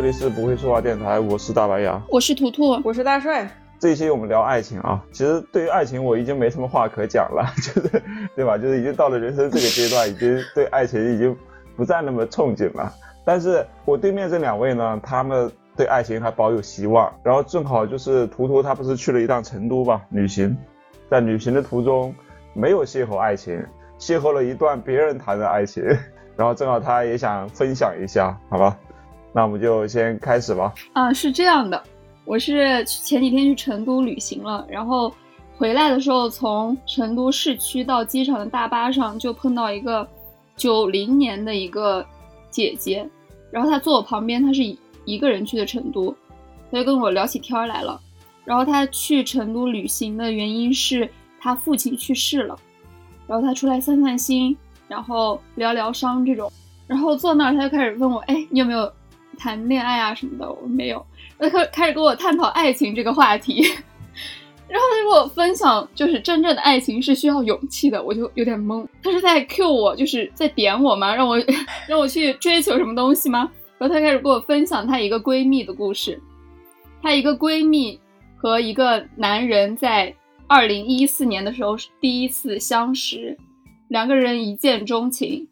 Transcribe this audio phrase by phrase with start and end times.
[0.00, 3.46] 这里是不会说话电台，我是大白牙，我是图图，我是大帅。
[3.78, 8.02] 这一期我们聊爱情啊，其实对于爱情我已经没什么话可讲了， 就是
[8.34, 8.56] 对吧？
[8.56, 11.36] 就是已经到了人生这个阶段，已经对爱情已经
[11.76, 12.90] 不再那么憧憬了。
[13.26, 17.12] 但是我对面这两位呢，他们对爱情还保有希望。
[17.22, 20.56] 然后正好就是图图，他不是去了一趟成都吧，旅行，
[21.10, 22.14] 在旅行的途中
[22.54, 23.62] 没有邂逅爱情，
[23.98, 25.84] 邂逅了一段别人谈的爱情。
[26.36, 28.74] 然后正好他也想分享一下，好吧？
[29.32, 30.72] 那我们就先开始吧。
[30.92, 31.82] 啊，是这样的，
[32.24, 35.12] 我是前几天去成都旅行了，然后
[35.56, 40.06] 回来的时候，从成都市区到机场的大巴上就碰到一个
[40.56, 42.04] 九零年的一个
[42.50, 43.08] 姐姐，
[43.50, 44.62] 然后她坐我旁边，她是
[45.04, 46.14] 一个人去的成都，
[46.70, 48.00] 她就跟我聊起天来了。
[48.44, 51.08] 然后她去成都旅行的原因是
[51.40, 52.58] 她父亲去世了，
[53.26, 54.56] 然后她出来散散心。
[54.88, 56.50] 然后疗疗伤这种，
[56.88, 58.92] 然后坐那儿他就开始问我，哎，你有没有
[59.40, 60.52] 谈恋爱啊什么的？
[60.52, 61.04] 我没有，
[61.38, 63.62] 他开开始跟我探讨爱情这个话题，
[64.68, 68.86] 然后他就跟我分享，就是真正的爱情是需要勇气的，我就有点懵。
[69.02, 71.14] 他是在 cue 我，就是在点我吗？
[71.14, 71.42] 让我
[71.88, 73.50] 让我去追求什么东西吗？
[73.78, 76.20] 然后他开始跟我分享他一个闺蜜的故事，
[77.00, 77.98] 她一个闺蜜
[78.36, 80.14] 和一个男人在
[80.46, 83.38] 二零一四年的时候是第一次相识。
[83.88, 85.48] 两个人一见钟情，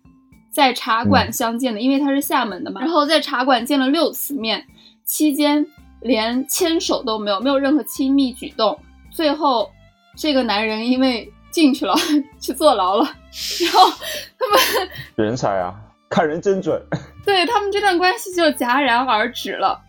[0.58, 2.80] 在茶馆相见的，因为他是厦门的嘛。
[2.80, 4.66] 然后在茶馆见了六次面，
[5.04, 5.64] 期间
[6.00, 8.76] 连牵手都没有，没有任何亲密举动。
[9.12, 9.70] 最后，
[10.16, 11.94] 这个男人因为进去了，
[12.42, 13.04] 去坐牢了。
[13.04, 13.88] 然后
[14.36, 15.72] 他们人才啊，
[16.10, 16.82] 看人真准。
[17.24, 19.80] 对他们这段关系就戛然而止了。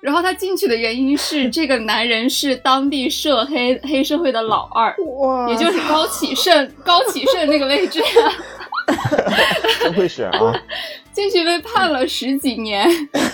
[0.00, 4.92] 然后他进去的原因是，这个男人是当地涉黑黑社会的老二，
[5.48, 8.02] 也就是高启盛，高启盛那个位置。
[9.80, 10.54] 真会选啊！
[11.12, 12.86] 进去被判了十几年。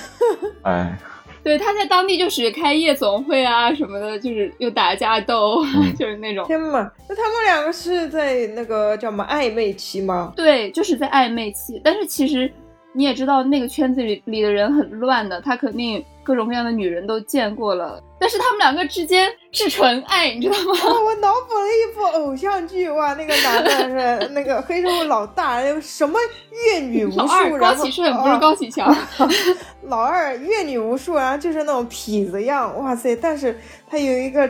[0.64, 0.98] 哎，
[1.44, 5.64] 对，他在当地就是开夜总会啊什么的，就是又打架斗，
[5.98, 6.46] 就是那种。
[6.46, 10.32] 天呐，那他们两个是在那个叫什么暧昧期吗？
[10.36, 11.80] 对，就是在暧昧期。
[11.84, 12.50] 但是其实
[12.92, 16.04] 你也知道，那个圈子里里的人很乱的，他肯定。
[16.28, 20.74] 各种各样的女人都见过了，但是他们两个之间是纯爱，你知道吗？
[21.06, 26.18] 我脑补了一部偶像剧，哇，那个男的是那个黑社会老大，什么
[26.52, 28.94] 阅女无数，高启盛不是高启强，
[29.88, 33.16] 老二阅女无数，然后就是那种痞子样，哇塞！
[33.16, 33.58] 但是
[33.88, 34.46] 他有一个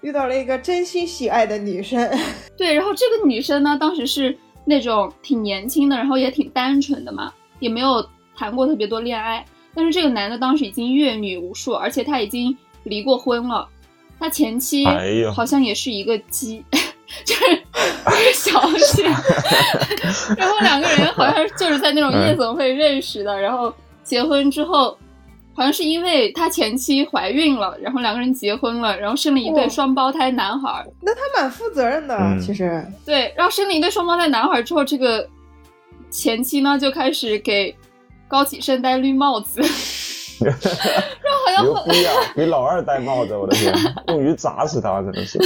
[0.00, 2.10] 遇到了一个真心喜爱的女生，
[2.56, 4.34] 对，然后这个女生呢，当时是
[4.64, 8.02] 那种挺年轻的，然后也挺单纯的嘛，也没有
[8.34, 9.44] 谈过特别多恋爱。
[9.74, 13.66] 但是这个男的当时已经阅女无数，而且他已经离过婚了，
[14.18, 14.84] 他前妻
[15.34, 16.62] 好像也是一个鸡，
[17.24, 17.62] 就是
[18.34, 19.02] 小气。
[20.36, 23.72] 然后两个人好像就是在那种夜总会认识的，然后
[24.04, 24.96] 结婚之后，
[25.54, 30.86] 好像是因为他前妻怀孕了，然后两个人结婚了，然后生了一对双胞胎男孩。
[31.00, 32.84] 那他蛮负责任的，其实。
[33.06, 35.26] 对，然后生了一对双胞胎男孩之后，这个
[36.10, 37.74] 前妻呢就开始给。
[38.32, 39.60] 高启盛戴绿帽子，
[40.40, 42.14] 然后好像牛逼啊！
[42.34, 43.70] 给老二戴帽子，我的天，
[44.08, 45.38] 用鱼砸死他，真的是。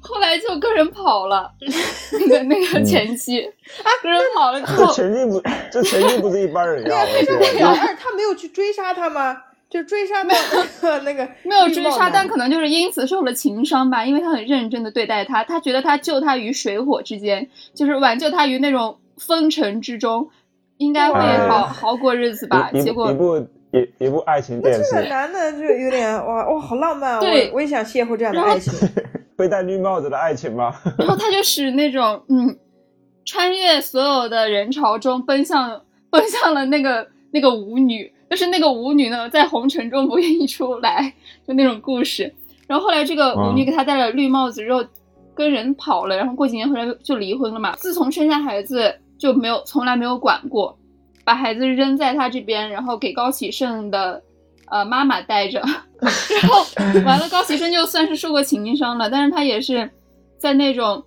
[0.00, 1.50] 后来就跟人跑了，
[2.20, 5.42] 那个那个前妻啊，跟人跑了之后，前妻不，
[5.72, 7.04] 这前妻不是一般人呀！
[7.26, 9.36] 这个老二他没有去追杀他吗？
[9.68, 20.30] 就追杀到那个没有追杀，但可能就是因此受了情伤吧，因为他很认真的对待他，他觉得他救他于水火之间，就是挽救他于那种风尘之中。
[20.78, 22.70] 应该会好好过日子吧？
[22.72, 23.36] 结果一部
[23.72, 27.20] 一一部爱情电视，这个男的就有点哇哇好浪漫啊！
[27.20, 28.72] 我我也想邂逅这样的爱情，
[29.36, 30.74] 会戴绿帽子的爱情吗？
[30.98, 32.56] 然后他就是那种嗯，
[33.24, 41.12] 穿越所有的人潮中奔向奔向了那个那个舞女，但是那个舞女呢在红尘中不愿意出来，
[41.46, 42.32] 就那种故事。
[42.66, 44.82] 然后后来这个舞女给他戴了绿帽子之后，
[45.34, 47.74] 跟人跑了，然后过几年回来就离婚了嘛。
[47.76, 48.94] 自从生下孩子。
[49.18, 50.78] 就没有从来没有管过，
[51.24, 54.22] 把孩子扔在他这边，然后给高启盛的
[54.66, 55.60] 呃妈妈带着，
[56.00, 56.64] 然后
[57.04, 59.90] 完了高启盛就算是受过情伤了，但是他也是
[60.38, 61.02] 在那种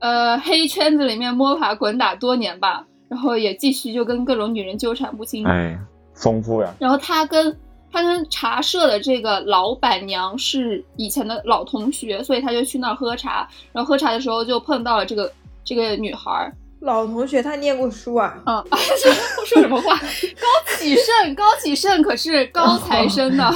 [0.00, 5.78] 呃黑圈子里面摸爬滚打多年吧，然后也继续就跟各种女人纠缠不清，哎，
[6.14, 6.74] 丰富呀。
[6.80, 7.56] 然后他跟
[7.92, 15.32] 他跟茶社的这个老板娘是以前的老同学，所以他就去那儿喝茶，然后喝茶的时候就碰到了这个
[15.64, 16.52] 这个女孩。
[16.84, 18.34] 老同学，他念过书啊？
[18.44, 19.12] 啊嗯，说
[19.46, 19.96] 说什么话？
[19.96, 20.46] 高
[20.76, 23.52] 启盛，高启盛可是高材生呢。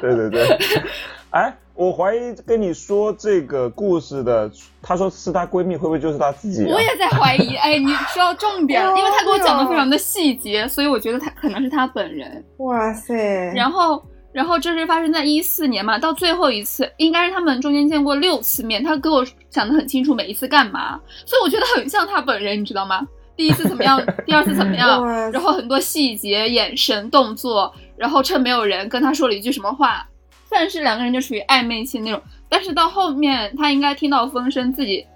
[0.00, 0.58] 对对 对。
[1.30, 4.50] 哎，我怀疑跟你说这个故事的，
[4.82, 6.72] 她说是她闺蜜，会不会就是她自己、啊？
[6.74, 7.54] 我也在怀疑。
[7.54, 12.44] 哎，你说到重点因为她给我讲的非常的细节，所以我觉得她可能是她本人。
[12.56, 13.14] 哇塞！
[13.54, 23.06] 然后，然后这是发生在一四年嘛，到最后一次应该是他们中间见过六次面，他给我讲的很清楚每一次干嘛，所以我觉得很像他本人，你知道吗？
[23.36, 30.06] 第一次怎么样，第二次怎么样哇，然后很多细节、眼神、动作，然后趁没有人跟他说了一句什么话，
[30.48, 32.20] 算是两个人就属于暧昧期那种。
[32.50, 35.06] 但是到后面他应该听到风声，自己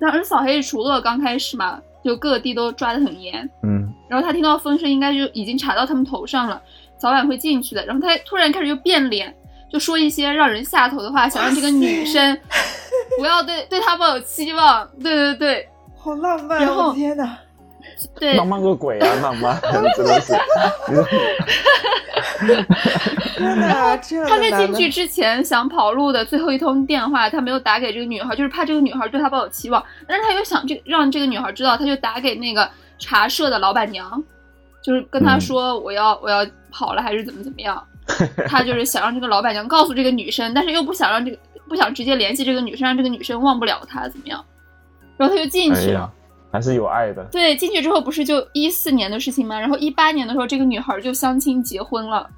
[0.00, 6.62] 当时扫黑除恶刚开始嘛，就各地都抓得很严，嗯，然后他听到风声，应该就已经查到他们头上了，
[7.02, 7.84] 早晚会进去的。
[7.84, 9.34] 然后他突然开始又变脸，
[9.70, 12.38] 就说一些让人下头的话，想让这个女生
[13.18, 14.88] 不要对对他抱有期望。
[15.02, 15.68] 对对对
[15.98, 16.64] 好浪漫啊！
[16.64, 17.36] 然后天哪！
[18.18, 19.60] 对，浪漫个鬼啊，浪漫，
[19.96, 20.32] 真的是。
[24.28, 29.84] 他在进去之前想跑路的最后一通电话，他没有打给这个女孩，就是怕这个女孩对他抱有期望。
[30.08, 32.68] 但是他又想这让这个女孩知道，他就打给那个
[32.98, 34.22] 茶社的老板娘，
[34.82, 37.80] 就是跟他说我要、我要跑了，还是怎么怎么样。
[38.48, 41.38] 他就是想让这个老板娘告诉这个女生，但是又不想让这个
[41.68, 44.44] 不想直接联系这个女生，让这个女生忘不了他怎么样。
[45.16, 46.12] 然后他就进去了。
[46.12, 46.18] 哎，
[46.52, 47.22] 还是有爱的。
[47.30, 49.58] 对，进去之后不是就一四年的事情吗？
[49.60, 52.28] 然后一八年的时候，这个女孩就相亲结婚了。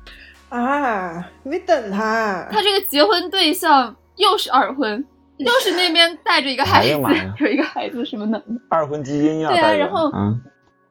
[0.50, 5.04] 啊，没等他，他这个结婚对象又是二婚，
[5.38, 6.90] 又是那边带着一个孩子
[7.40, 8.40] 有一个孩子什么的。
[8.68, 10.40] 二婚基因呀、对啊然后嗯，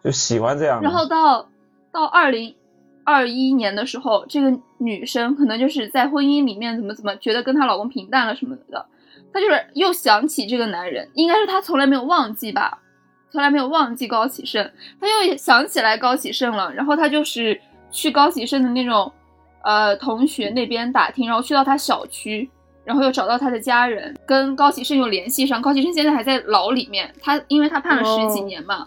[0.04, 0.84] 就喜欢这样的。
[0.84, 1.48] 然后到
[1.94, 2.54] 到二零
[3.04, 8.86] 二一年的时候，这个女生可能就是在婚姻里面怎么怎么觉得跟她老公平淡了什么的，
[9.34, 12.80] 她就是又想起这个男人，应该是她从来没有忘记吧，
[13.32, 17.60] 从来没有忘记高启盛，她又想起来高启盛了，然后她就是
[17.92, 19.12] 去高启盛的那种
[19.64, 22.50] 呃同学那边打听，然后去到他小区。
[22.86, 25.62] 然后又找到他的家人，跟高启盛又联系上。
[25.62, 28.86] 高启盛现在还在牢里面，他因为他判了十几哦年嘛，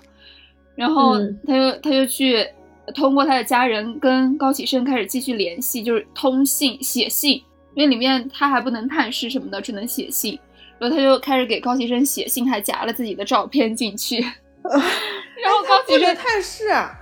[0.74, 2.46] 然后嗯他又他又去
[2.94, 7.42] 通过他的家人跟高启盛开始继续联系，就是通信写信，
[7.74, 10.38] 因为里面他还不能探视什么的，只能写信。
[10.78, 14.20] 然后他就开始给高启盛写信，还夹了自己的照片进去。
[14.62, 16.92] 然后高启盛探视啊！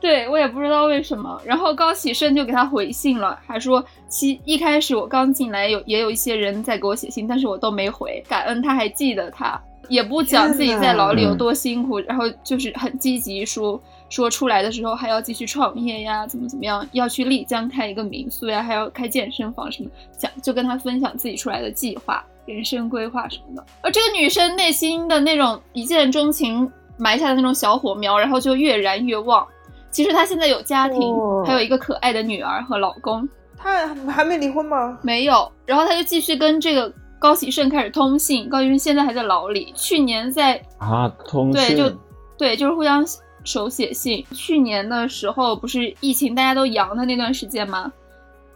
[0.00, 23.64] 对我也不知道为什么，然后高启盛就给他回信了，还说其一开始我刚进来有也有一些人在给我写信，但是我都没回，感恩他还记得他，也不讲自己在牢里有多辛苦，然后就是很积极说说出来的时候还要继续创业呀，怎么怎么样，要去丽江开一个民宿呀，还要开健身房什么，讲就跟他分享自己出来的计划、人生规划什么的。
[23.80, 29.46] 而这个女生内心的那种一见钟情埋下的那种小火苗，然后就越燃越旺。
[29.90, 34.98] 其实她现在有家庭，哦还有一个可爱的女儿和老公，她还没离婚吗？
[35.02, 35.50] 没有。
[35.64, 39.72] 然后她就继续跟这个高启盛开始通信，高启盛现在还在牢里。
[39.74, 41.96] 去年在啊，通信对就
[42.36, 43.04] 对就是互相
[43.44, 44.24] 手写信。
[44.32, 47.92] 去年的时候不是疫情大家都阳的那段时间吗？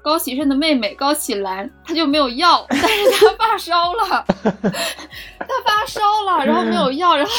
[0.03, 7.33] 高启盛的妹妹高启兰，她就没有药，但是她发烧了， 她发烧了，然后没有药，然后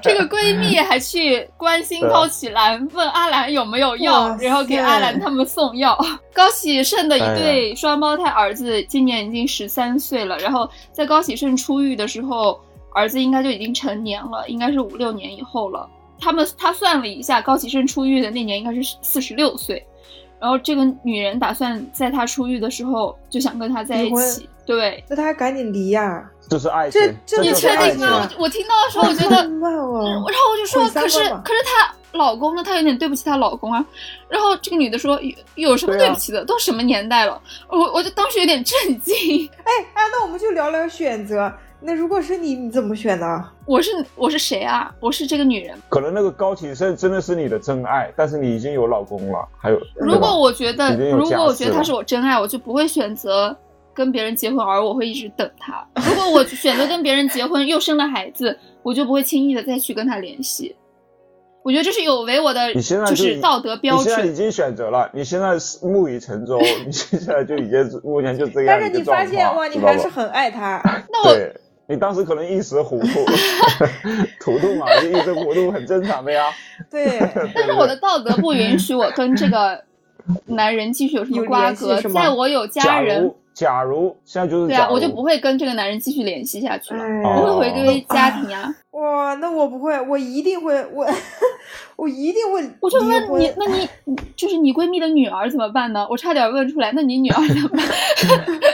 [0.00, 5.98] 这个闺蜜还去关心高启兰，问阿兰有没有药然后给阿兰他们送药。
[6.32, 12.60] 高启盛的一哎对双胞胎儿子今年已经十三岁了，然后在高启盛出狱的时候，
[12.94, 15.90] 儿子应该就已经成年了，应该是五六年以后了。
[16.22, 19.84] 他们他算了一下，高启盛出狱的那年应该是四十六岁，
[20.38, 24.48] 然后这个女人打算在他出狱的时候就想跟他在一起。
[24.64, 26.24] 对，那他赶紧离呀！
[26.48, 28.28] 这是爱情，这这你确定吗？
[28.38, 29.90] 我我听到的时候，我觉得然后
[30.22, 32.62] 我就说，可是可是她老公呢？
[32.62, 33.84] 她有点对不起她老公啊。
[34.28, 36.44] 然后这个女的说，有有什么对不起的？
[36.44, 37.42] 都什么年代了？
[37.68, 39.50] 我我就当时有点震惊。
[39.64, 41.52] 哎哎，那我们就聊聊选择。
[41.84, 43.44] 那如果是你，你怎么选呢？
[43.66, 44.94] 我是我是谁啊？
[45.00, 45.76] 我是这个女人。
[45.88, 53.56] 可能那个高启盛真的是你的真爱，但是你已经有老公了，还有如果我觉得如果我觉得他是我真爱，我就不会选择
[53.92, 55.86] 跟别人结婚，而我会一直等他。
[56.06, 60.76] 如果我选择跟别人结婚又生了孩子，我就不会轻易的再去跟他联系。
[61.64, 64.04] 我觉得这是有违我的你现在就就是道德标准。
[64.04, 70.82] 你现在已经选择了，你现在是木已成舟，你现在就已经目前就这样但是你一个状况，发现哇，你还是很爱他。
[71.12, 71.54] 那我对
[71.88, 73.24] 你当时可能一时糊涂，
[74.44, 76.44] 糊涂嘛，就一时糊涂很正常的呀。
[76.90, 77.18] 对，
[77.54, 79.82] 但是我的道德不允许我跟这个
[80.46, 82.00] 男人继续有什么瓜葛。
[82.02, 87.02] 在我有家假人如，假如现在就是对啊，我就不会跟这个男人继续联系下去了。
[87.02, 88.74] 哎我会哦回归家庭啊！
[88.92, 91.06] 哇，那我不会，我一定会，我
[91.96, 93.88] 我一定会我就问你，那你
[94.36, 96.06] 就是你闺蜜的女儿怎么办呢？
[96.08, 97.80] 我差点问出来，那你女儿怎么办？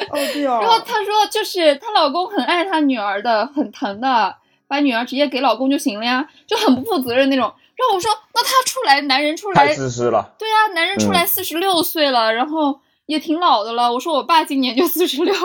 [0.13, 0.61] 哦，对哟。
[0.61, 4.37] 然后她说，就是她老公很爱她女儿的，很疼的，
[4.67, 7.45] 把女儿直接给老公就行了呀，就很不负责任那种。
[7.77, 10.35] 然后我说，那他出来，男人出来太，自私了。
[10.39, 13.93] 对呀、男人出来四十六岁了，然后也挺老的了。
[13.93, 15.45] 我说我爸今年就四十六， 然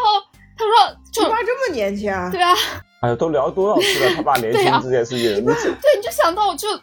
[0.00, 0.24] 后
[0.56, 2.30] 他说就你爸这么年轻啊？
[2.32, 2.54] 对啊，
[3.00, 6.74] 哎呀，都聊多少次了，他爸年轻这件事情，对，你就想到就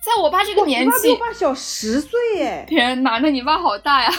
[0.00, 4.10] 在我爸这个年纪我爸比我，爸小十岁耶，天哪，那你爸好大呀！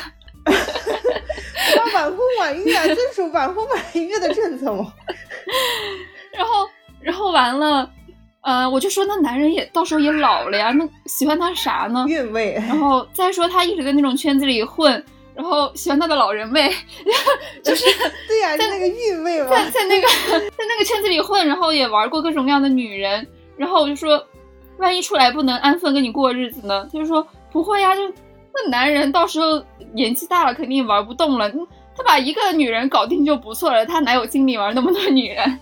[0.50, 4.94] 他晚婚晚育啊，遵守晚婚晚育的政策嘛。
[6.34, 7.90] 然后然后完了，
[8.42, 12.06] 呃，我就说那男人也到时候也老了呀，那喜欢他啥呢？
[12.08, 15.04] 韵味，然后再说他一直在那种圈子里混，
[15.36, 16.72] 然后喜欢他的老人味，
[17.64, 17.86] 就是
[18.28, 19.50] 对呀、在那个韵味嘛。
[19.50, 23.28] 在在那个在那个圈子里混，然后也玩过各种各样的女人，
[23.58, 24.24] 然后我就说，
[24.78, 26.88] 万一出来不能安分跟你过日子呢？
[26.92, 28.02] 他就说不会呀，就
[28.64, 31.48] 那男人到时候年纪大了，肯定玩不动了。
[31.50, 31.68] 嗯
[32.00, 35.60] 他把一个女人搞定就不错了，他哪有精力玩那么多女人？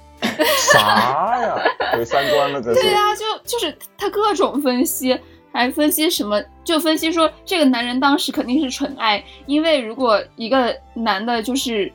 [0.73, 1.55] 啥呀？
[1.95, 2.81] 毁三观了，这是。
[2.81, 5.17] 对呀、就就是他各种分析，
[5.53, 11.89] 还分析什么，就分析说这个男人当时肯定是纯爱，因为如果一个男的就是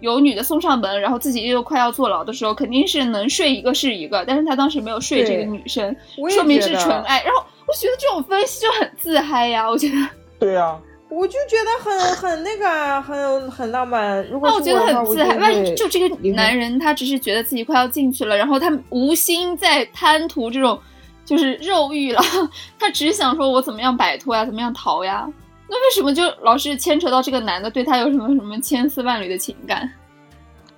[0.00, 5.94] 有女的送上门，然后自己又快要坐牢的时候，肯定是能睡一个是一个，但是他当时没有睡这个女生，
[6.34, 7.22] 说明是纯爱。
[7.22, 9.94] 然后我觉得这种分析就很自嗨呀，我觉得，
[10.38, 14.26] 对呀，我就觉得很 很那个，很很浪漫。
[14.28, 15.36] 如果那我觉得很自嗨。
[15.38, 20.78] 万一就这个男人，他只是觉得自己快要进去了，然后他无心在贪图这种
[21.24, 22.20] 就是肉欲了，
[22.78, 25.26] 他只想说我怎么样摆脱呀，怎么样逃呀。
[25.66, 29.90] 那为什么就老是牵扯到这个男的对他有什么什么千丝万缕的情感？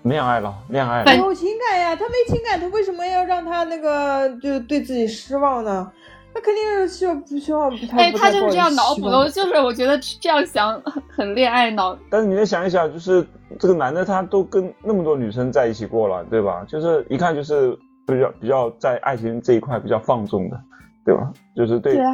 [0.03, 1.25] 恋爱了，恋爱反了。
[1.25, 5.91] 有情感呀，他没情感，他为什么要让他那个就对自己失望呢？
[6.37, 11.97] 他肯定是希望不希望 他哎，他就是这样脑补的，就是我觉得这样想很很恋爱脑。
[12.11, 13.27] 但是你再想一想，就是
[13.59, 16.63] 这个男的他都跟那么多女生在一起过了，对吧？
[16.69, 17.75] 就是一看就是
[18.07, 20.61] 比较比较在爱情这一块比较放纵的，
[21.07, 21.33] 对吧？
[21.57, 22.13] 就是对，对啊，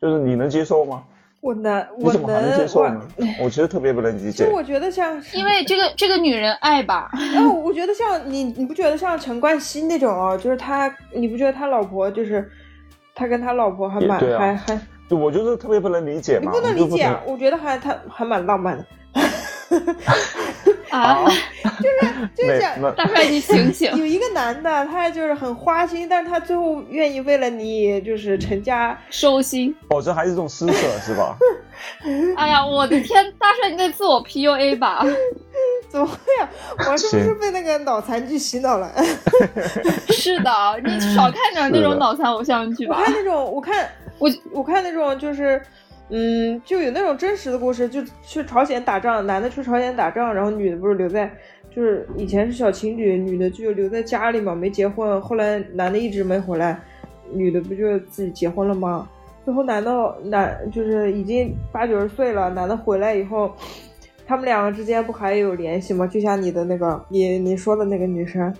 [0.00, 1.02] 就是你能接受吗？
[1.40, 3.02] 我能，我你怎么还能接受呢？
[3.42, 4.46] 我其实特别不能理 解。
[4.46, 12.50] 就我觉得像，因为这个这个女人爱吧，然 后我觉得像你，你不觉得像陈冠希那种哦，就是他，你不觉得他老婆就是
[13.14, 18.84] 他跟他老婆还蛮、还还，就我就是特别不能理解嘛，你不能理解，我觉得还他还蛮浪漫的，
[20.90, 21.26] 啊啊，，
[21.82, 23.90] 就是就是大帅你醒醒。
[23.98, 29.74] 有一个男的，他就是很花心，但是他最后愿意为了你就是成家， 收心。
[29.90, 31.36] 哦，这还是这种施舍是吧？
[32.36, 35.04] 哎呀，我的天，大帅你在自我 PUA 吧？
[35.88, 36.12] 怎么会
[36.42, 36.48] 啊？
[36.90, 38.92] 我是不是被那个脑残剧洗脑了？
[40.08, 40.50] 是的，
[40.84, 42.98] 你少看点那种脑残偶像剧吧。
[42.98, 45.60] 我看那种，我看我我看那种就是，
[46.16, 51.28] 嗯，就有那种真实的故事，就去朝鲜打仗，男的去朝鲜打仗，然后女的不是留在，
[51.74, 56.80] 就是以前是小情侣，女的就留在家里嘛，没结婚，后来男的一直没回来，
[57.32, 59.08] 女的不就自己结婚了吗？
[59.44, 63.52] 最后男的男就是已经八九十岁了，男的回来以后。
[64.26, 66.06] 他们两个之间不还有联系吗？
[66.06, 68.50] 就像你的那个，你你说的那个女生，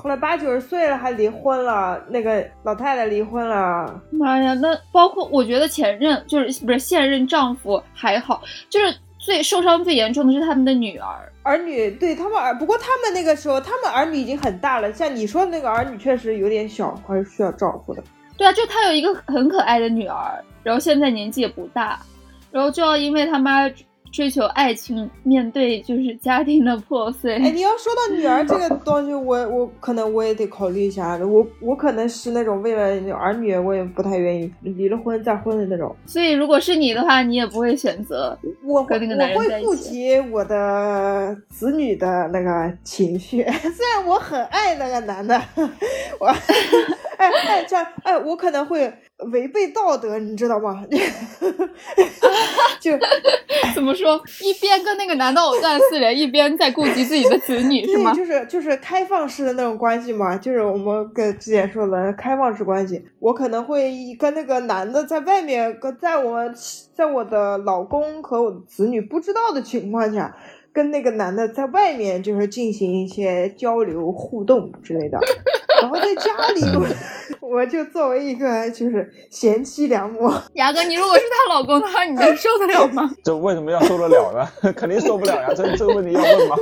[0.00, 11.30] 后来八九十岁了还离婚了，那个老太太离婚了，妈呀，那包括我觉得前任就是不是现任丈夫还好，就是最受伤最严重的是他们的女儿。
[11.42, 14.90] 儿女对他们儿，不过他们那个时候，他们儿女已经很大了。
[14.90, 18.02] 像你说的那个儿女确实有点小，还是需要照顾的。
[18.38, 22.00] 对啊，就他有一个很可爱的女儿，然后现在年纪也不大，
[22.50, 23.68] 然后就要因为他妈
[24.12, 27.34] 追求爱情，面对就是家庭的破碎。
[27.36, 31.16] 哎，你要说到女儿这个 东西，我我可能我也得考虑一下。
[31.18, 35.94] 我我可能是那种为了儿女，我也不太愿意离了婚再婚的那种。
[36.06, 38.36] 所以如果是你的话，你也不会选择。
[38.64, 45.40] 我会跟那个男人我会顾及我的子女的那个情绪， 虽然我很爱那个男的，
[46.18, 46.26] 我
[47.16, 48.92] 哎哎这样哎，我可能会
[49.32, 50.84] 违背道德，你知道吗？
[52.80, 52.92] 就
[53.74, 54.20] 怎么说？
[54.42, 58.12] 一边跟那个男的藕断丝连，一边在顾及自己的子女，是吗，？
[58.14, 63.04] 就是就是开放式的那种关系嘛，就是我们跟之前说的开放式关系。
[63.18, 66.42] 我可能会跟那个男的在外面，跟在我
[66.94, 70.34] 在我的老公和我的子女不知道的情况下，
[70.72, 75.18] 跟那个男的在外面就是进行一些交流互动之类的。
[75.80, 76.86] 然后在家里我，
[77.56, 83.10] 我就作为一个就是贤妻良母， 牙哥，你如果是她老公的话，你能受得了吗？
[83.24, 84.72] 这为什么要受得了呢？
[84.72, 85.48] 肯定受不了呀！
[85.54, 86.56] 这这个问题要问吗？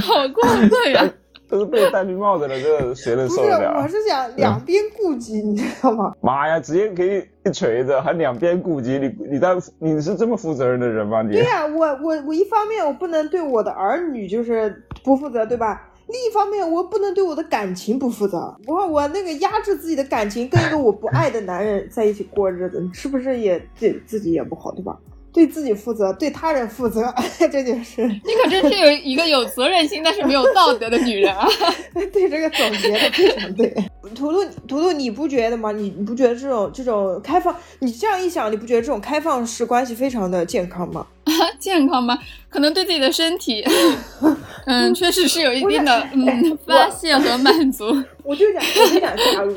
[0.00, 1.08] 好过分呀！
[1.48, 3.80] 都是被戴绿帽子的，这谁能，受得了？
[3.82, 6.12] 我是想两边顾及，你知道吗？
[6.20, 7.06] 妈呀，直接给
[7.44, 11.22] 你一锤子，还两边顾及，你你在你是这么负责任的人吗？
[11.22, 15.87] 你对呀、我我我一方面我不能对我的儿女就是不负责，对吧？
[16.08, 18.56] 另一方面，我不能对我的感情不负责。
[18.66, 24.98] 我我那个压制自己的感情，跟一个我不爱的男人在一起过日子，是不是也对自己也不好，对吧？
[25.32, 31.46] 对自己负责，对他人负责， 这就是你可真是有一个有责任心但是没有道德的女人啊！
[32.12, 33.72] 对这个总结的非常对。
[34.14, 35.70] 图图图图，你不觉得吗？
[35.72, 41.06] 你你不觉得这种这种开放，你这样一想，你不觉得这种开放式关系非常的健康吗？
[41.60, 42.18] 健康吗？
[42.48, 43.62] 可能对自己的身体，
[44.64, 47.84] 嗯，确实是有一定的嗯发泄和满足。
[48.24, 49.54] 我就想，我就讲，假如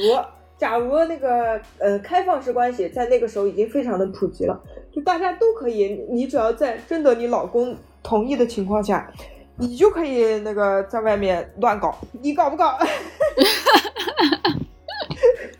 [0.58, 4.62] 假如那个呃开放式关系在那个时候已经非常的普及了，
[4.94, 9.12] 就大家都可以，你只要在征得你老公同意的情况下，
[9.58, 12.78] 你就可以那个在外面乱搞，你搞不搞？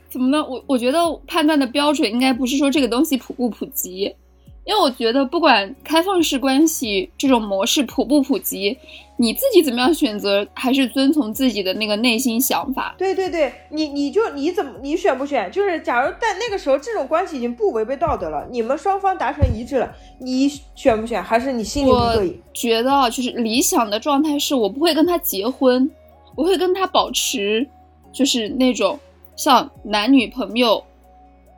[0.10, 0.46] 怎么呢？
[0.46, 4.14] 我我觉得判断的标准应该不是说这个东西普不普及，
[4.64, 8.78] 因为我觉得不管开放式关系这种模式普不普及，
[9.18, 12.94] 你自己怎么样选择，还是遵从自己的那个内心想法。
[12.98, 15.52] 对对对，你你就你怎么你选不选？
[15.52, 21.22] 就是假如在那个时候这种关系已经不违背道德了，你们双方达成一致了，你选不选？
[21.22, 22.40] 还是你心里？
[22.54, 25.90] 觉得啊，就是理想的状态是我不会跟他结婚，
[26.36, 27.68] 我会跟他保持
[28.14, 29.00] 就是那种
[29.36, 30.84] 像男女朋友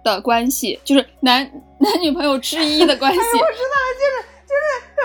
[0.04, 3.20] 的关系，就是男男女朋友之一的关系。
[3.20, 4.54] 我知道，就是就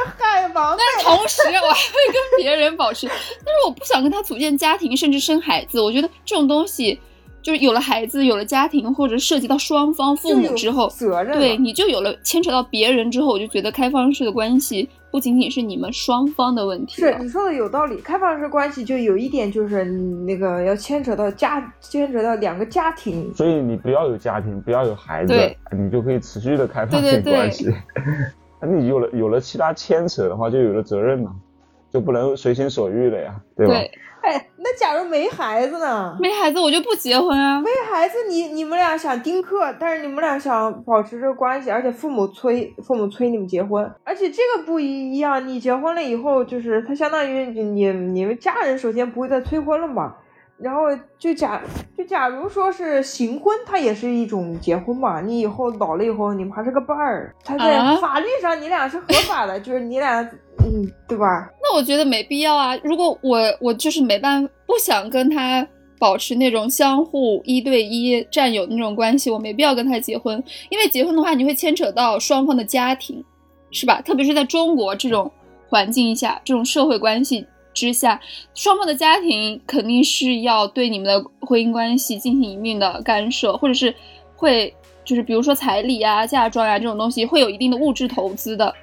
[0.05, 5.81] 是海王但是同时，我还会跟别人保持，但是我不想跟他组建家庭，甚至生孩子。
[5.81, 7.01] 我觉得这种东西，
[7.43, 17.13] 就是有了孩子，有了家庭，或者涉及到双方父母之后，责任对你就有了牵扯到别人之后，我就觉得开放式的关系不仅仅是你们双方的问题了。
[17.13, 23.33] 是你说的有道理，开放式关系就有一点就是那个要牵扯到家，牵扯到两个家庭。
[23.35, 25.35] 所以你不要有家庭，不要有孩子，
[25.71, 27.75] 你就可以持续的开放性关系。
[28.61, 31.35] 那你有了有了其他牵扯的话，就有了责任嘛，
[31.91, 33.75] 就不能随心所欲了呀，对吧？
[33.75, 33.91] 对，
[34.29, 36.15] 哎，那假如没孩子呢？
[36.21, 37.59] 没孩子我就不结婚啊。
[37.63, 50.15] 没孩子你，你们俩想丁克，但是你们俩想保持这个关系，而且父母催，父母催你们结婚，而且这个不一样，你结婚了以后，就是他相当于你你你们家人首先不会再催婚了嘛，
[50.61, 50.83] 然后
[51.19, 51.63] 就假
[51.97, 60.21] 就假如说是行婚，它也是一种结婚嘛，你以后老了以后你们还是个伴儿，他在啊法律上你俩是合法的，就是你俩
[60.59, 61.49] 嗯对吧？
[61.63, 62.77] 那我觉得没必要啊。
[62.83, 65.67] 如果我我就是没办法，不想跟他
[66.01, 70.43] 保持那种相互一对一占有的那种关系，我没必要跟他结婚。
[70.71, 73.25] 因为结婚的话，你会牵扯到双方的家庭，
[73.71, 74.01] 是吧？
[74.03, 75.31] 特别是在中国这种
[75.69, 77.47] 环境下，这种社会关系
[77.79, 78.21] 之下，
[78.55, 83.95] 双方的家庭肯定是要对你们的婚姻关系进行一定的干涉，或者是
[84.35, 88.75] 会就是比如说彩礼啊、嫁妆啊这种东西，会有一定的物质投资的。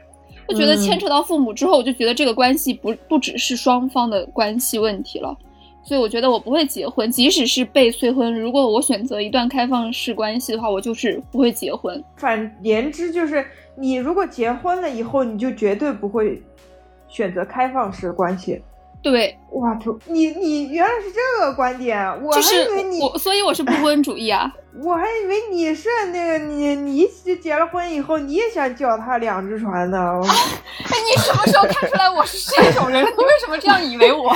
[0.48, 5.36] 我觉得嗯牵扯到父母之后，我就觉得这个关系不不只是双方的关系问题了，
[5.84, 12.04] 所以我觉得我不会结婚，即使是被催婚，如果我选择一段开放式关系的话，我就是不会结婚。
[12.16, 13.44] 反言之就是，
[13.76, 16.42] 你如果结婚了以后，你就绝对不会
[17.08, 18.62] 选择开放式关系。
[19.12, 24.52] 对，哇，图你你原来是这个观点，我还就是以为你，我，所以我是不婚主义啊。
[24.84, 29.98] 我还以为你是那个你你一起结了婚以后，你也想脚踏两只船呢。
[30.24, 33.02] 哎，你什么时候看出来我是这种人？
[33.04, 34.36] 你为什么这样以为我？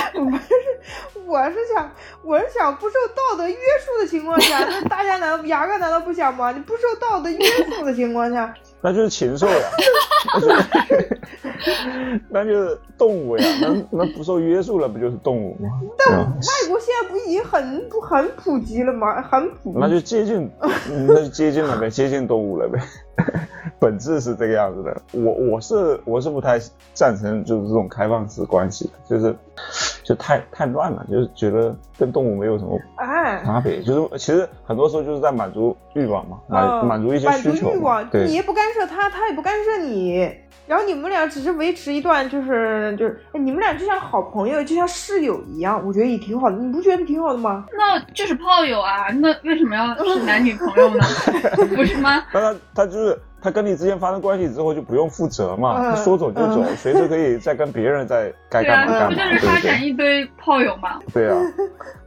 [1.26, 1.88] 我是想，
[2.24, 6.50] 我是想不受道德约束的情况下，那大家难道牙哥难道不想吗？
[6.52, 9.54] 你不受道德约束的情况下，那就是禽兽 呀，
[12.30, 13.68] 那就是动物呀，那
[14.04, 15.68] 那不受约束了，不就是动物吗？
[15.96, 19.22] 但外国现在不已经很不很普及了吗？
[19.22, 19.78] 很普及。
[19.78, 20.26] 那就接
[21.06, 22.80] 那就接近了呗，接近动物了呗。
[23.78, 25.02] 本质是这个样子的。
[25.12, 26.58] 我我是我是不太
[26.92, 29.34] 赞成就是这种开放式关系的，就是
[30.02, 33.82] 就太太乱了，就是觉得跟动物没有什么哎，差别。
[33.82, 36.38] 就是其实很多时候就是在满足欲望嘛，
[36.82, 40.30] 满、足一些需求嘛欲望，对你也不干涉他，他也不干涉你，
[40.70, 47.66] 然后你们俩只是维持一段就是就是，哎你们俩就像好朋友，就像室友一样，我觉得也挺好的，你不觉得挺好的吗？
[47.76, 51.04] 那就是炮友啊，那为什么要是男女朋友呢？
[51.74, 52.22] 不是吗？
[52.32, 59.80] 但他他就是他跟你之间发生关系之后就不用负责嘛，嗯他说走就走，嗯随时可以再跟别人再该干嘛干嘛，对不对？
[59.88, 61.00] 一堆炮友吗？
[61.12, 61.36] 对啊，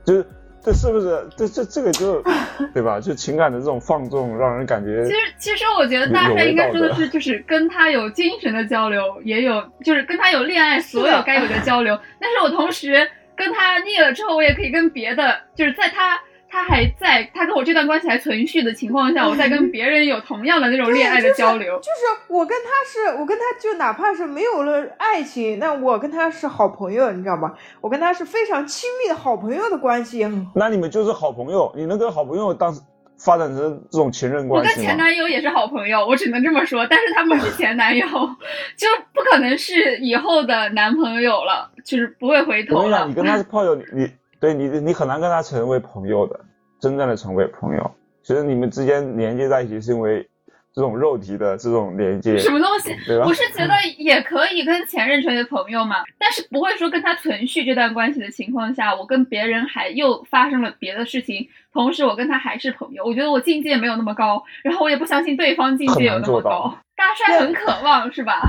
[0.06, 0.26] 就是
[0.63, 2.23] 这是不是这这这个就
[2.73, 2.99] 对吧？
[2.99, 11.99] 就情感的这种放纵，让人感觉其实，其实我觉得大概应该说的是，就是跟他有精神的交流，也有就是跟他有恋爱所有该有的交流。
[12.19, 16.19] 但是我同时跟他腻了之后，我也可以跟别的，就是在他
[16.54, 21.80] 他还在他跟我这段关系还存续的情况下，我在跟别人有同样的那种恋爱的交流。
[21.80, 27.52] 就是我跟他是，我跟他就哪怕是没有了爱情，那我跟他是好朋友，你知道吗？
[27.82, 30.28] 我跟他是非常亲密的好朋友的关系。
[30.54, 32.72] 那你们就是好朋友，你能跟好朋友当
[33.18, 34.76] 发展成这种情人关系我？
[34.76, 36.86] 跟前男友也是好朋友，我只能这么说。
[36.86, 38.06] 但是他们是前男友，
[38.78, 43.13] 就不可能是以后的男朋友了，就是不会回头我跟你讲，了你。
[43.16, 44.12] 跟他是炮友，你你
[44.43, 46.38] 对你你很难跟他成为朋友的，
[46.77, 47.91] 真正的成为朋友。
[48.21, 50.27] 其实你们之间连接在一起，是因为
[50.73, 52.93] 这种肉体的这种连接，什么东西？
[53.08, 53.34] 对吧我？
[53.34, 66.77] 是觉得也可以跟前任成为朋友嘛，但是不会说跟他存续这段关系的情况下，我跟别人还又发生了别的事情，同时我跟他还是朋友，我觉得我境界没有那么高，然后我也不相信对方境界有那么高到。
[67.04, 68.42] 大帅很渴望 是吧？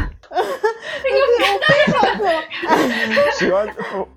[3.38, 3.66] 喜欢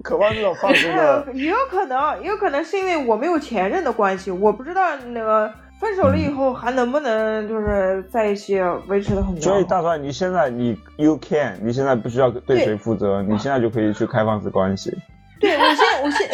[0.04, 9.64] 渴望这种放松的呃， 也有可能，也有可能是因为我没有前任的关系，我不知道那个分手了以后还能不能就是在一起维持的很所以。
[9.64, 14.96] 大帅，你现在你 you can，你现在不需要对谁负责，你现在就可以去开放式关系，
[15.42, 16.30] 对我现我现，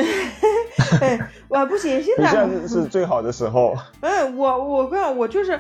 [1.01, 3.73] 哎，我不行，现在在是最好的时候。
[4.01, 5.59] 嗯，我我跟你讲我就是，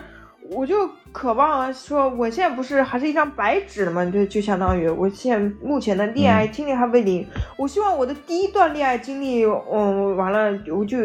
[0.51, 4.05] 我就渴望说，我现在不是还是一张白纸嘛？
[4.05, 7.25] 就就相当于我现在目前的恋爱经历还为零。
[7.57, 10.97] 我希望我的第一段恋爱经历，嗯，完了我就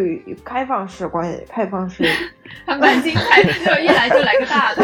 [0.44, 2.05] 开放式关系，开放式。
[2.64, 4.83] 还蛮精彩的，就一来就来个大的。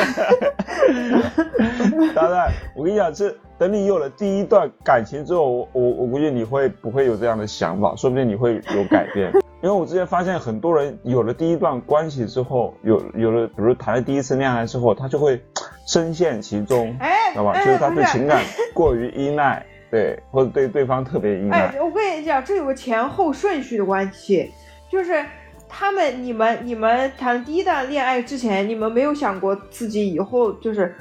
[2.14, 9.32] 当然，我跟你讲，这等你有了第一段感情之后，我我我估计你会不会有这样的想法，说不定你会有改变。
[9.64, 15.42] 因为我之前发现很多人有了第一段关系之后，有有了，比如谈了第一次恋爱之后，他就会
[15.86, 17.52] 深陷其中，哎，知道吧？
[17.52, 18.42] 哎就是他对情感
[18.74, 24.52] 过于依赖，对，或者对对方特别依赖哎。，我跟你讲，这有个前后顺序的关系，
[24.90, 25.24] 就是
[25.66, 30.94] 他们、你们、你们谈第一段恋爱之前，你们没有想过自己以后就是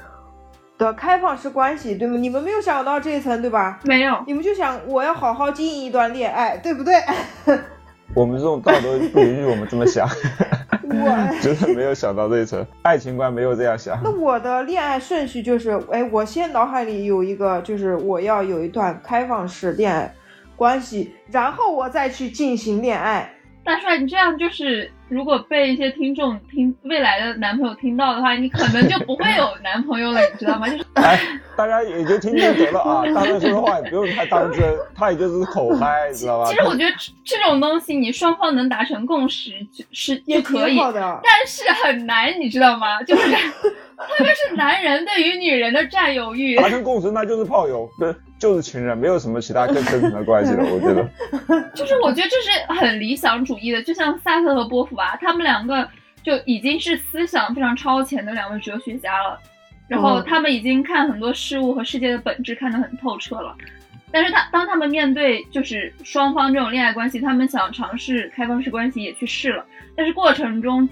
[0.78, 2.16] 的开放式关系，对吗？
[2.16, 3.78] 你们没有想到这一层，对吧？
[3.84, 6.94] 没有，你们就想我要好好经营一段恋爱，对不对？
[8.14, 10.08] 我们这种道德不允许我们这么想，
[10.86, 13.98] 我真的没有想到这一层，爱情观没有这样想。
[14.04, 20.14] 那我的恋爱顺序就是，哎，我先脑海里有一个，就是我要有一段开放式恋爱
[20.54, 23.33] 关系，然后我再去进行恋爱。
[23.64, 30.68] 大帅，你这样就是，如果被一些听众听未来的男朋友听到的话，你可能就不会有男朋友了，你知道吗？
[30.68, 31.18] 就是哎，
[31.56, 34.62] 大家也就听听得了啊，大帅说的话也不用太当真，
[34.94, 36.46] 他也就是口嗨，你知道吧？
[36.46, 43.02] 其实我觉得这这种东西，你双方能达成共识就是也就可以但是很难，你知道吗？
[43.02, 43.22] 就是
[43.96, 50.62] 特别是男人对于女人的占有欲，达成共识那就是炮友，不是就是情人，没有什么其他更深层的关系了。
[50.70, 55.88] 我觉得，就是我觉得这是很理想主义的，就像萨特和波伏娃，他们两个
[56.22, 59.40] 就已经是思想非常超前的两位哲学家了，
[59.88, 63.56] 然后嗯他们已经看很多事物和世界的本质看得很透彻了。
[64.12, 69.64] 但是他当他们面对就是双方这种恋爱关系，他们想尝试开放式关系也去试了，
[69.96, 70.86] 但是过程中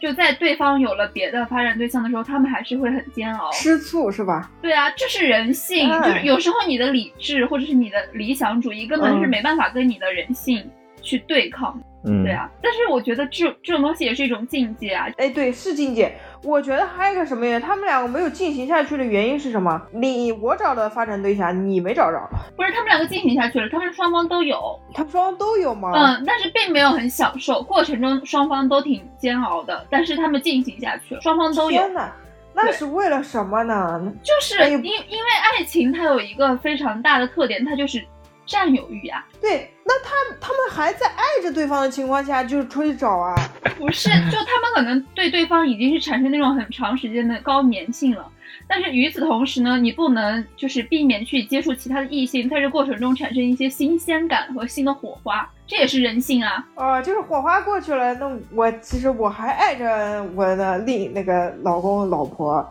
[0.00, 3.50] 就在对方有了别的发展对象的时候，他们还是会很煎熬。
[3.52, 4.50] 吃醋是吧？
[4.60, 11.80] 对啊，这是人性，哎就是有时候你的理智或者是你的理想主义根本是嗯没办法跟你的人性去对抗。
[12.08, 15.08] 嗯，对啊，但是我觉得这这种东西也是一种境界啊。
[15.16, 16.14] 哎，对，是境界。
[16.46, 19.82] 我觉得还有一个什么原因，他们两个没有进行下去的原因是什么？
[19.90, 22.20] 你我找的发展对象，你没找着，
[22.56, 25.90] 不是他们两个进行下去了，他们双方都有，他们双方都有吗？
[25.92, 32.12] 嗯，但是并没有很享受，过程中双方都挺煎熬的，但是他们进行下去了，双方都有天，哪，
[32.54, 34.00] 那是为了什么呢？
[34.22, 38.02] 就是因因为爱情它有一个非常大的特点，它就是
[38.46, 43.34] 占有欲啊，对，那他他们还在爱着对方的情况下，就是出去找啊？
[43.76, 48.30] 不是， 就他们可能对对方已经是产生那种很长时间的高粘性了，
[48.68, 56.64] 但是与此同时呢，你不能就是避免去接触其他的异性，在这过程中产生一些新鲜感和新的火花，这也是人性啊。
[56.76, 62.66] 哦，就是火花过去了，那我其实我还爱着我的另那个老公老婆，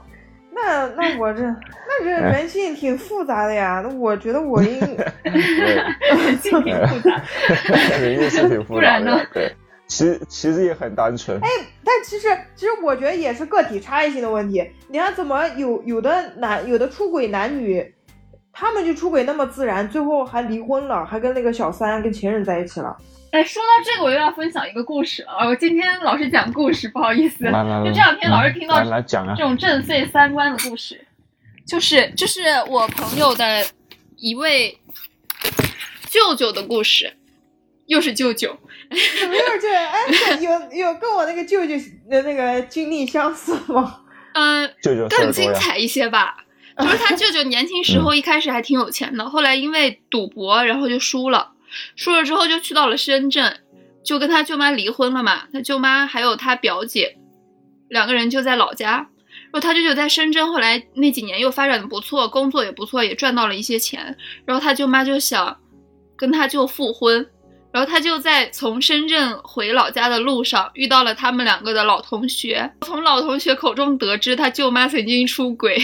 [0.66, 3.82] 那那 我这那这人性挺复杂的呀。
[3.86, 4.80] 那我觉得我应
[5.24, 5.76] 对，
[6.26, 7.22] 人性挺复杂。
[8.00, 9.28] 人性挺复杂不然呢的。
[9.34, 9.56] 对，
[9.88, 11.40] 其实其实也很单纯。
[11.42, 11.50] 哎
[11.84, 14.68] 但其实其实我觉得也是个体差异性的问题。
[14.88, 17.94] 你看，怎么有有的男有的出轨男女，
[18.58, 22.96] 他们就出轨那么自然，最后还离婚了，还跟那个小三跟前任在一起了。
[23.32, 25.46] 哎，说到这个，我又要分享一个故事了。
[25.46, 27.44] 我今天老是讲故事，不好意思。
[27.44, 31.06] 来来来，就这两天老是听到这，种震碎三观的故事，
[31.68, 33.66] 就是就是我朋友的
[34.16, 34.80] 一位
[36.10, 37.18] 舅舅的故事。
[37.88, 38.58] 又是舅舅，
[38.90, 39.68] 怎么又是舅？
[39.70, 41.76] 哎，有有跟我那个舅舅
[42.10, 44.00] 的那个经历相似吗？
[44.34, 46.45] 嗯，舅舅更精彩一些吧。
[46.78, 51.54] 就是他舅舅年轻时候一开始还挺有钱的，后来因为赌博，然后就输了，
[51.96, 53.62] 输了之后就去到了深圳，
[54.04, 55.44] 就跟他舅妈离婚了嘛。
[55.54, 57.18] 他舅妈还有他表姐，
[57.88, 59.10] 两个人就在老家。
[59.52, 64.18] 然后他舅舅在深圳，后来那几年又发展的不错，工作也不错，也赚到了一些钱。
[64.46, 65.58] 然后他舅妈就想
[66.18, 67.26] 跟他舅复婚。
[67.76, 75.76] 然后他就在从深圳回老家的路上遇到了他们两个的老同学，从老同学口中得知他舅妈曾经出轨，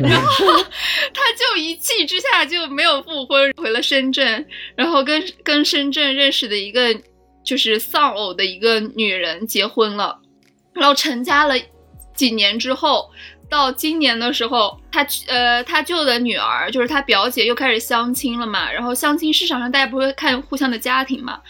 [0.00, 0.46] 然后
[1.12, 6.98] 他就一气之下就没有复婚，回了深圳，然后跟跟深圳认识的一个
[7.44, 10.18] 就是丧偶的一个女人结婚了，
[10.72, 11.54] 然后成家了
[12.14, 13.10] 几年之后。
[13.48, 18.70] 到今年的时候，他呃，他舅的女儿就是他表姐又开始相亲了嘛。
[18.72, 21.40] 然后相亲市场上大家不会看互相的家庭嘛，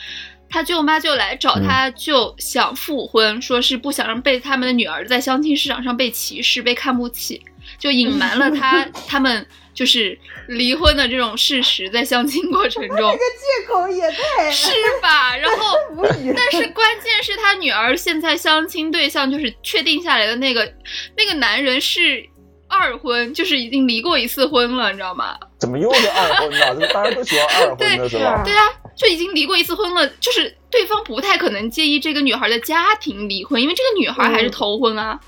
[0.49, 7.43] 他舅妈就来找他舅想复婚，说是不想让被他们的女儿在相亲市场上被歧视、被看不起，
[7.79, 9.47] 就隐瞒了他 他们。
[9.75, 14.71] 就是离婚的这种事实，在相亲过程中，这个借口也太是
[15.03, 15.37] 吧？
[15.37, 15.77] 然后，
[16.37, 20.73] 但是关键是他女儿现在相亲对象就是确定下来的那个
[21.17, 22.25] 那个男人是
[22.69, 25.37] 二婚，就是已经离过一次婚了，你知道吗？
[25.59, 26.87] 怎么又是二婚呢？
[26.93, 28.43] 大家都喜欢二婚的是吧？
[28.45, 28.63] 对啊，
[28.97, 35.19] 就已经离过一次婚了，就是对方不太可能介意这个女孩的家庭离婚，因为这个女孩还是头婚啊。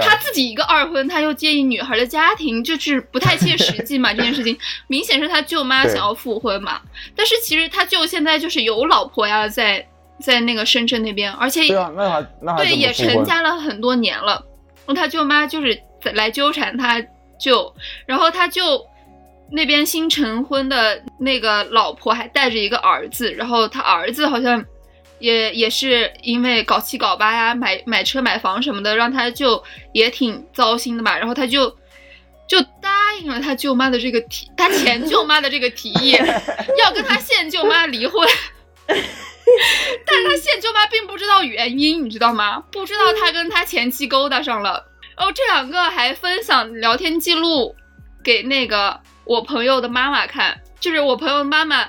[0.00, 4.12] 他自己一个二婚，他又介意女孩的家庭，就是不太切实际嘛。
[4.12, 6.80] 这件事情 明显是他舅妈想要复婚嘛。
[7.14, 9.86] 但是其实他舅现在就是有老婆呀，在
[10.20, 14.44] 在那个深圳那边，而且对啊，那还那对也成家了很多年了。
[14.86, 15.80] 然后他舅妈就是
[16.14, 17.00] 来纠缠他
[17.38, 17.72] 舅，
[18.06, 18.84] 然后他舅
[19.52, 24.64] 那边新成婚的那个老婆还带着一个儿子，然后他儿子好像。
[25.18, 31.18] 也也是因为搞七搞八呀，买买车买房什么的，让他就也挺糟心的吧。
[31.18, 31.76] 然后他就
[32.46, 36.12] 就答应了他舅妈的这个提，他前舅妈的这个提议，
[36.78, 38.28] 要跟他现舅妈离婚。
[38.86, 42.62] 但是他现舅妈并不知道原因，你知道吗？
[42.70, 44.84] 不知道他跟他前妻勾搭上了。
[45.16, 47.74] 然后这两个还分享聊天记录
[48.22, 51.88] 给那个我朋友的妈妈看，就是我朋友妈妈。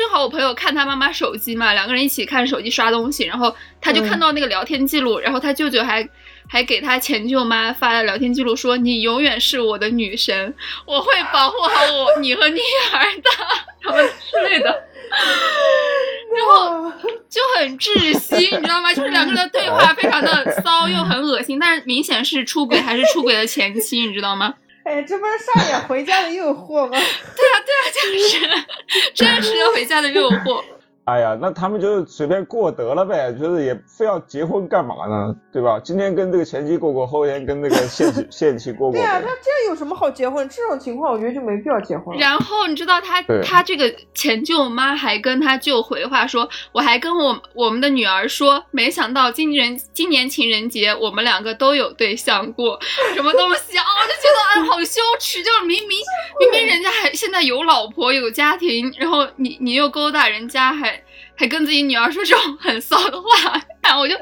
[0.00, 6.08] 正好我朋友看他妈妈手机嘛，两个人一起看手机刷东西，然后他就看到那个聊天记录，然后他舅舅还
[6.48, 10.54] 还给他前舅妈发了聊天记录，说你永远是我的女神，
[10.86, 12.58] 我会保护好我你和女
[12.94, 13.30] 儿的，
[13.84, 14.70] 什么之类的，
[16.34, 16.90] 然后
[17.28, 18.94] 就很窒息，你知道吗？
[18.94, 24.54] 就是两个人的对话非常的骚又很恶心，但是明显是出轨还是出轨的前妻，你知道吗？
[24.90, 26.90] 哎，这不是上演回家的诱惑吗？
[26.98, 30.64] 对啊，对啊，就是真实的回家的诱惑。
[31.10, 35.34] 哎呀，那他们就随便过得了呗，就是也非要结婚干嘛呢？
[35.52, 35.80] 对吧？
[35.82, 39.00] 今天跟这个前妻过过，后天跟那个现妻 现妻过过。
[39.00, 40.48] 对啊，那这有什么好结婚？
[40.48, 42.16] 这种情况我觉得就没必要结婚。
[42.16, 52.78] 然后你知道他他这个前舅妈还跟他舅回话说，我还跟我我们的女儿说，没想到今年今年情人节我们两个都有对象过，
[53.16, 53.84] 什么东西啊？
[54.00, 55.98] 我就觉得哎，好羞耻，就是明明
[56.38, 60.99] 明明人家还现在有老婆有家庭，然后你你又勾搭人家还。
[61.40, 64.14] 还跟自己女儿说这种很骚的话，我就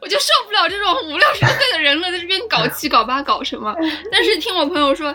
[0.00, 3.74] 我就受不了这种五六十岁的人了，在这边搞七搞八搞什么？
[4.12, 5.12] 但是听我朋友说，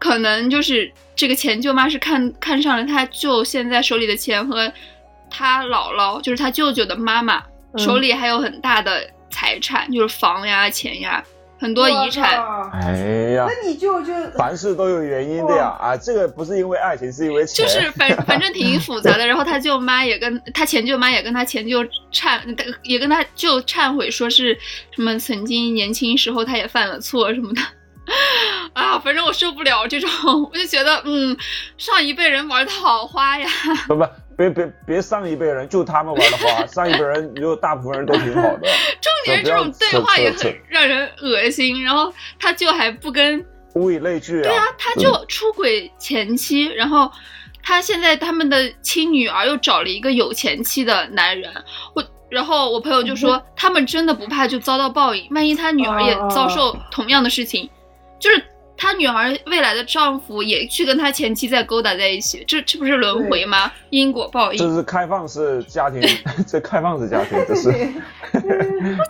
[0.00, 4.72] 可能就是这个前舅妈是看看上了他舅现在手里的钱和
[5.30, 7.40] 他姥姥，就是他舅舅的妈妈
[7.78, 11.22] 手里还有很大的财产，就是房呀钱呀。
[11.58, 19.26] 很多遗产，哎呀，那你就就凡事都有原因的呀啊，这个不是因为爱情，是因为 钱，就是反反正挺复杂的。
[19.26, 22.40] 然后他舅妈也跟他前舅妈也跟他前舅忏，
[22.82, 24.58] 也跟他舅忏悔，说是
[24.94, 27.62] 什么曾经年轻时候他也犯了错什么的。
[28.74, 30.10] 啊，反正我受不了这种，
[30.52, 31.34] 我就觉得嗯，
[31.78, 33.48] 上一辈人玩的好花呀。
[33.86, 34.04] 不 不。
[34.36, 35.00] 别别别！
[35.02, 38.68] 上一辈人就他们玩的花， 上一辈人就大部分人都挺好的。
[39.00, 41.82] 重点是这种对话也很让人恶心。
[41.82, 43.44] 然后他就还不跟
[43.74, 44.42] 物以类聚啊。
[44.42, 47.10] 对啊，他就出轨前妻，然后
[47.62, 51.52] 他现在他们的亲女儿又找了一个有前妻的男人。
[51.94, 57.68] 我然后我朋友就说，他们真的不怕就遭到报应，万一他女儿也遭受同样的事情，
[58.18, 58.42] 就是。
[58.76, 63.72] 她女儿未来的丈夫也去跟她前妻在勾搭在一起，这这不是轮回吗？
[63.88, 64.58] 因果报应。
[64.58, 66.02] 这是开放式家庭，
[66.46, 67.70] 这开放式家庭，这是。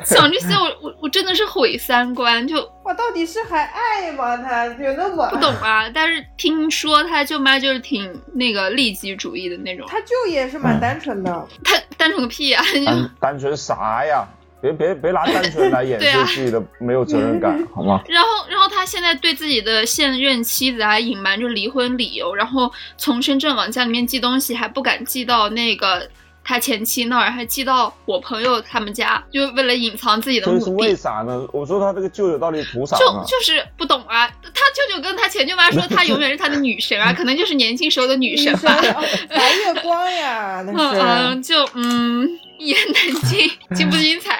[0.04, 4.36] 讲这些，我我我真真的是毁三观，就我，到底是还爱吗？
[4.36, 5.88] 他有那么不懂啊。
[5.88, 11.48] 但是听说他舅妈就是挺那个利己主义的那种，他舅也是蛮单纯的。
[11.64, 12.62] 他单纯个屁呀！
[12.84, 14.28] 单单纯啥呀？
[14.72, 18.00] 别别别拿单纯来掩饰 自己的没有责任感，好吗？
[18.08, 26.08] 然后，然后他现在对自己的现任妻子还隐瞒着离婚理由，然后从深圳往家里面寄东西，还不敢寄到那个
[26.42, 30.96] 他前妻那儿，还寄到我朋友他们家，就为了隐藏自己的目的是为。
[30.96, 31.46] 啥呢？
[31.52, 33.22] 我说他这个舅舅到底图啥就呢？
[33.26, 38.74] 就是不懂啊，他舅舅跟他前舅妈说，他永远是他的女神啊， 可能就是年轻时候的女神吧。
[38.96, 41.00] 哦白月光呀，那嗯是。
[41.00, 44.38] 嗯，就嗯，一言难尽， 精不精彩？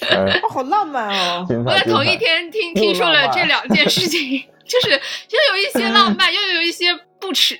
[0.00, 1.46] 哎，哦，好浪漫哦！
[1.64, 2.16] 我在同一。
[2.16, 6.86] 天听听说了这两件事情，就是又有一些浪漫， 又有一些
[7.20, 7.58] 不耻。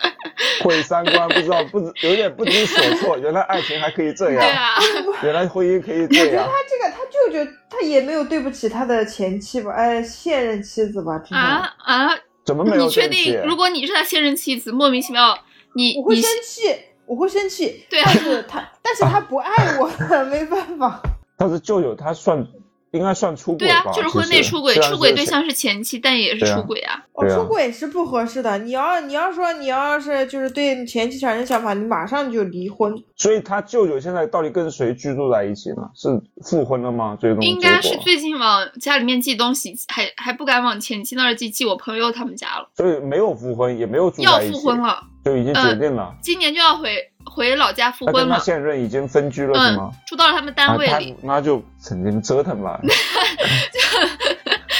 [0.62, 3.18] 毁三观，不知道不知有点不知所措。
[3.18, 4.74] 原来爱情还可以这样对样，啊，
[5.22, 6.52] 原来婚姻可以这样我觉得他。
[6.68, 9.72] 这个，他舅舅他也没有对不起他的前妻吧？
[9.72, 11.20] 哎，现任妻子吧？
[11.30, 12.10] 啊啊！
[12.44, 13.42] 怎么没有你确对不起定？
[13.44, 15.38] 如果你是他现任妻子，莫名其妙，
[15.74, 16.62] 你你我会生气，
[17.06, 17.84] 我会生气。
[17.90, 19.90] 对啊但是他，但是他不爱我，
[20.30, 21.00] 没办法。
[21.36, 22.46] 但是舅舅他算
[22.92, 27.02] 应该算出轨吧？，对啊就是婚内出轨，出轨对象是前妻，但也是出轨啊。
[27.14, 28.56] 哦，出轨是不合适的。
[28.58, 32.94] 你要你要说你要是就是对前妻产生想法，你马上就离婚。
[33.16, 35.90] 所以他舅舅现在到底跟谁居住在一起呢？
[35.96, 36.08] 是
[36.44, 37.16] 复婚了吗？
[37.20, 46.14] 最终应该是最近往家里面寄东西，还还不敢往前妻那儿寄，寄我朋友他们家了，所以没有复婚，也没有住要在一起，复婚了，就已经决定了。
[46.20, 48.38] 今年就要回回老家复婚了。
[48.40, 52.80] 现任已经分居了，是嗯吗？，住到了他们单位啊里，他那就曾经折腾吧。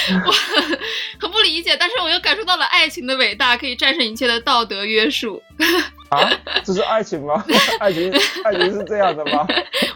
[1.19, 5.41] 很不理解，但是我又感受到了爱情的伟大，可以战胜一切的道德约束。
[6.09, 6.29] 啊，
[6.63, 7.43] 这是爱情吗？
[7.79, 8.13] 爱情，
[8.43, 9.47] 爱情是这样的吗？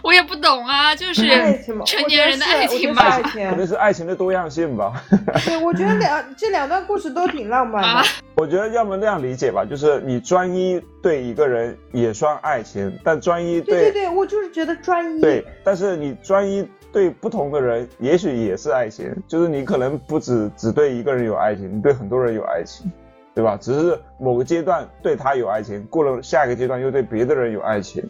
[0.01, 3.03] 我也不懂啊，就是爱情嘛，成年人的爱情吧。
[3.03, 5.03] 吧爱可能，是爱情的多样性吧。
[5.45, 8.09] 对，我觉得两这两段故事都挺浪漫啊的。
[8.35, 15.21] 我觉得要么那样理解吧，就是你专一对一个人也算爱情，但专一对对对，我就是觉得专一。
[15.21, 22.91] 对，但是你专一对不同的人，也许也是爱情，就是你可能不只只对一个人有爱情，你对很多人有爱情，
[23.35, 23.57] 对吧？
[23.57, 28.03] 只是某个阶段对他有爱情，过了下一个阶段又对别的人有爱情。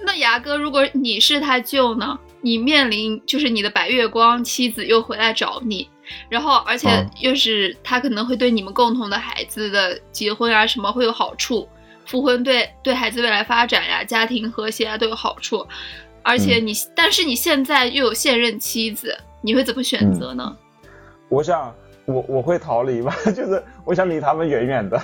[0.00, 2.18] 那牙哥，如果你是他舅呢？
[2.40, 5.90] 你面临就是你的白月光妻子又回来找你，
[6.28, 11.68] 然后而且嗯又是他可能会对你们共同的孩子的结婚啊什么会有好处，
[12.06, 15.66] 复婚对对孩子未来发展呀、家庭和谐啊都有好处，
[16.28, 20.54] 而且你、但是你现在又有现任妻子，你会怎么选择呢？
[21.30, 25.00] 我想我我会逃离吧， 就是我想离他们远远的，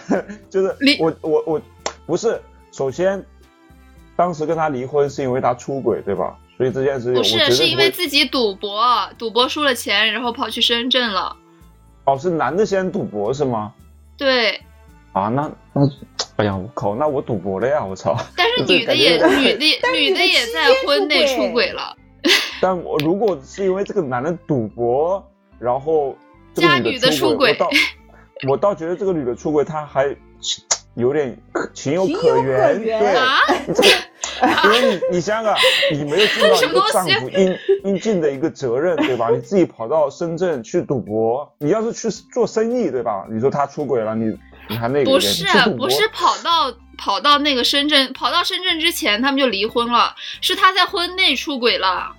[0.50, 1.62] 就是离我我我
[2.04, 2.38] 不是，
[2.72, 3.24] 首先
[4.14, 6.36] 当时跟他离婚是因为他出轨，对吧？
[6.58, 7.66] 所以这件事情不是，是。
[7.66, 11.34] 因为自己赌博，赌博输了钱，然后跑去深圳了。
[12.04, 13.72] 哦，是男的先赌博是吗？
[14.16, 14.60] 对，
[15.12, 15.82] 啊，那那，
[16.36, 18.16] 哎呀，我靠，那我赌博了呀，我操！
[18.36, 21.96] 但是女的 女的女的也在婚内出轨了。
[22.60, 25.24] 但我如果是因为这个男的赌博，
[25.60, 26.16] 然后
[26.52, 27.70] 这个女女的出轨出我倒
[28.50, 30.14] 我倒觉得这个女的出轨，她还
[30.94, 33.88] 有点可情有可原，对，啊，你这个，
[34.64, 35.54] 因为你你想想，
[35.92, 39.28] 你没有尽到一个丈夫应 应尽的一个责任，对吧？
[39.30, 43.26] 你自己跑到深圳去赌博，你要是去做生意，对吧？
[43.30, 44.36] 你说他出轨了，你
[44.68, 45.44] 你还那个不是
[45.76, 52.14] 不是跑到跑到那个深圳，跑到深圳之前他们就离婚了，是他在婚内出轨了。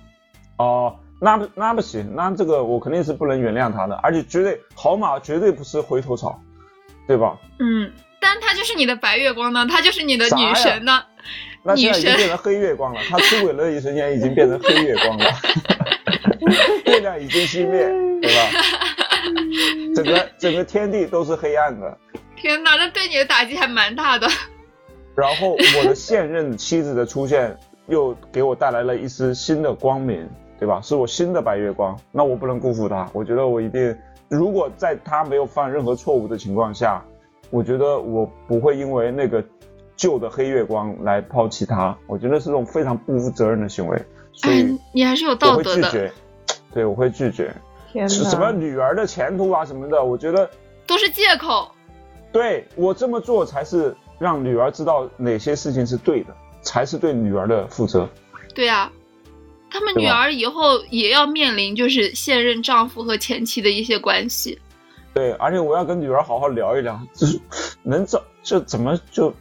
[0.58, 6.40] 哦，那不那不行，那这个我肯定是不能原谅他的，而且绝对好马绝对不吃回头草，
[7.06, 7.36] 对吧？
[7.58, 11.02] 嗯，但他就是你的白月光呢，他就是你的女神呢。
[11.62, 15.24] 那现在已经变成黑月光了，他出轨那一瞬间已经变成黑月光了，
[16.86, 17.82] 月亮已经熄灭，
[18.22, 18.40] 对吧？
[19.96, 21.98] 整个整个天地都是黑暗的。
[22.36, 24.28] 天哪，那对你的打击还蛮大的。
[25.16, 30.80] 然后我的现任妻子的出现，又给我带来了一丝新的光明，对吧？
[30.82, 33.08] 是我新的白月光，那我不能辜负她。
[33.12, 33.96] 我觉得我一定，
[34.28, 37.02] 如果在她没有犯任何错误的情况下，
[37.50, 39.42] 我觉得我不会因为那个
[39.96, 41.96] 旧的黑月光来抛弃她。
[42.06, 43.96] 我觉得是这种非常不负责任的行为，
[44.34, 46.12] 所哎以，你还是有道德的，会拒绝。
[46.74, 47.50] 对，我会拒绝。
[47.90, 48.08] 天哪！
[48.08, 50.50] 什么女儿的前途啊什么的，我觉得
[50.86, 51.72] 都是借口。
[52.36, 58.08] 对我这么做才是让女儿知道哪些事情是对的，才是对女儿的负责。
[58.54, 58.92] 对啊，
[59.70, 64.58] 他们女儿以后也要面临就是现任丈夫和前妻的一些关系。
[65.14, 67.40] 对，而且我要跟女儿好好聊一聊，就是
[67.82, 69.32] 能找就怎么就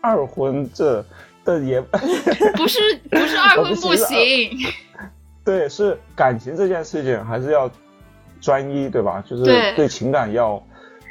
[0.00, 1.04] 二婚这
[1.42, 1.80] 但也
[2.56, 2.78] 不是
[3.10, 4.58] 不是二婚不行行，
[5.44, 7.68] 对，是感情这件事情还是要
[8.40, 9.20] 专一，对吧？
[9.28, 10.62] 就是对对情感要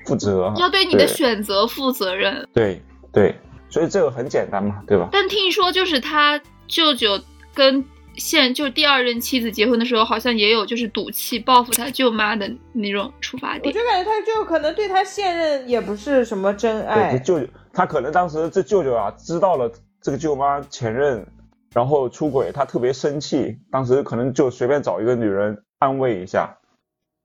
[0.10, 2.48] 负责，要对你的选择负责任。
[2.54, 2.82] 对
[3.12, 3.36] 对，
[3.70, 5.10] 所以这个很简单嘛，对吧？
[5.12, 7.20] 但听说就是他舅舅
[7.54, 7.84] 跟
[8.16, 13.64] 现就是第二任妻子结婚的时候，好像也有就是赌气报复他舅妈的那种出发点。
[13.66, 21.26] 我就感觉他舅可能对他现任也不是什么真对，爱这，舅舅他可能当时这舅舅啊知道了这个舅妈前任，
[21.74, 26.54] 然后出轨，他特别生气，当时可能就随便找一个女人安慰一下，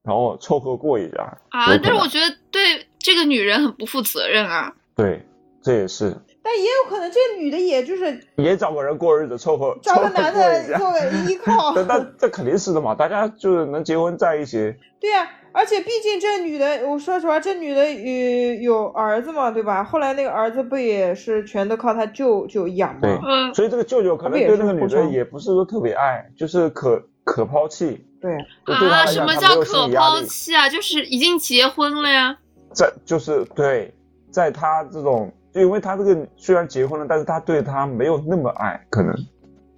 [0.04, 1.38] 然后凑合过一下。
[1.50, 4.72] 啊但是我觉得对这个女人很不负责任啊。
[4.94, 5.26] 对，
[5.62, 10.72] 这也是但也有可能这个女的也就是也找个人过日子，凑合找个男凑合过一下。
[10.72, 11.72] 的作为依靠。
[11.74, 19.82] 但但这肯定是的嘛，大家就是能结婚在一起，对呀、而且毕竟这女的，我说实话，这女的有有儿子嘛，对吧？
[19.82, 23.22] 后来那个儿子不也是全都靠他舅舅养对吗？
[23.24, 28.06] 嗯，所以这个舅舅可能对那个女的也不是说特别爱，就是可可抛弃。
[28.20, 28.36] 对，
[28.74, 30.22] 啊，什么叫可抛。
[30.22, 30.68] 弃啊？
[30.68, 32.38] 就是已经结婚了呀。
[32.72, 33.92] 在就是对，
[34.30, 39.14] 在他这种，因为他这个虽然结婚了，但是他对他没有那么爱，可能，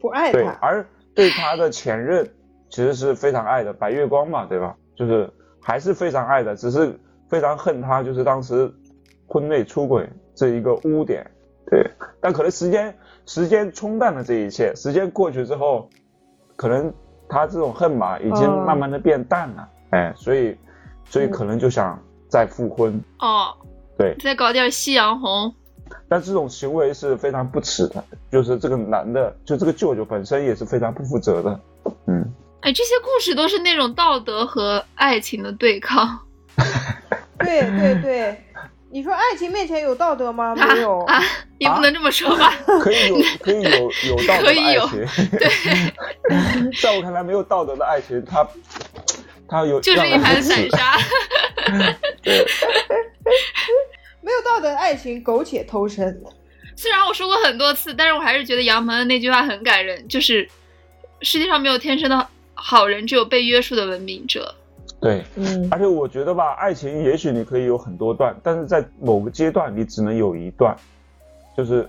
[0.00, 0.58] 不爱他。
[0.60, 2.28] 而对他的前任
[2.70, 4.76] 其实是非常爱的，白月光嘛，对吧？
[4.96, 5.28] 就是
[5.60, 8.72] 还是非常爱的，只是非常恨他，就是当时
[9.26, 11.28] 婚内出轨这一个污点，
[11.70, 11.84] 对。
[12.20, 15.90] 但可能时间时间冲淡了这一切，时间过去之后，
[16.56, 16.92] 可能
[17.28, 20.56] 他这种恨嘛，已经哦慢慢的变淡了，哎，所以
[21.04, 21.98] 所以可能就想
[22.28, 23.54] 再复婚，哦，
[23.98, 24.16] 对。
[24.20, 25.54] 再搞点夕阳红。
[26.08, 31.60] 但这种行为是非常不耻的，就是这个男的，就这个舅舅本身也是非常不负责的，
[32.06, 32.24] 嗯。
[32.62, 36.18] 哎，这些故事都是那种道德和爱情的对抗。
[37.38, 38.40] 对 对 对，
[38.96, 40.54] 你说爱情面前有道德吗？
[40.58, 41.00] 啊没有。
[41.00, 41.22] 啊！
[41.58, 42.56] 也不能这么说吧？
[42.80, 48.48] 可以有 可以有有道德的可以有爱情，对， 在我看来，没有道德的爱情，它
[49.46, 50.96] 它有就是一盘散沙。
[50.96, 50.98] 沙。
[54.22, 56.18] 没有道德的爱情，苟且偷生。
[56.74, 60.48] 虽然我说过很多次，但是我还是觉得杨门的那句话很感人，就是
[61.20, 64.54] 世界上没有天生的好人，只有被约束的文明者。
[65.06, 70.76] 对，嗯，而且我觉得吧，爱情也许你可以有很多段，但是在某个阶段你只能有一段，
[71.56, 71.88] 就是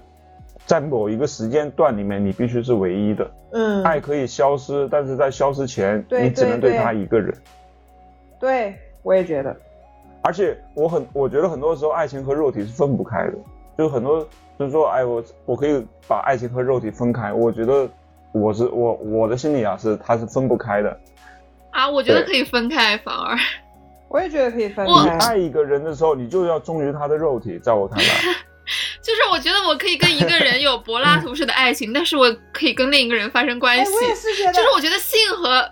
[0.66, 3.32] 在某一个时间段里面，你必须是唯一的。
[3.54, 7.34] 嗯，爱可以消失，但是在消失前，你只能对他一个人。
[8.40, 9.56] 对，我也觉得。
[10.22, 13.34] 而且我很，我觉得很多时候爱情和肉体是分不开的，
[13.78, 14.28] 就是很多
[14.60, 17.88] 就是说，哎，我我可以把爱情和肉体分开，我觉得
[18.32, 20.98] 我是我我的心里啊是它是分不开的。
[21.78, 23.38] 啊，我觉得可以分开，反而
[24.10, 25.16] 我也觉得可以分我开。
[25.20, 28.06] 爱一个人的时候，你就要忠于他的肉体，在我看来，
[29.00, 33.92] 就是我觉得我可以跟一个人有柏拉图式的爱情，但是我可以跟另一个人发生关哎，系。
[33.94, 35.72] 我也是觉得，就是我觉得性和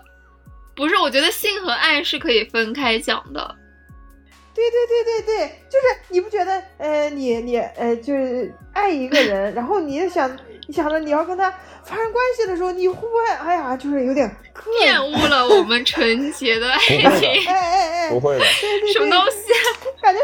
[0.76, 3.56] 不是，我觉得性和爱是可以分开讲的。
[4.54, 10.30] 对对对对对，就是你不觉得，呃，你你呃，就是爱一个人，然后你想，
[10.66, 11.50] 你想着你要跟他
[11.84, 14.28] 发生关系的时候，你会不会，哎呀，就是有点？
[14.82, 16.98] 玷污了我们纯洁的爱情，
[17.46, 18.44] 哎哎哎，不会的。
[18.44, 19.52] 什么东西？
[20.02, 20.20] 感觉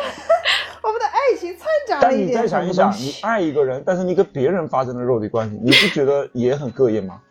[0.82, 7.20] 我们的爱情掺杂了一点但你再想一想，你爱一个人，但是你跟别人发生了肉体关系，你不觉得也很膈应吗？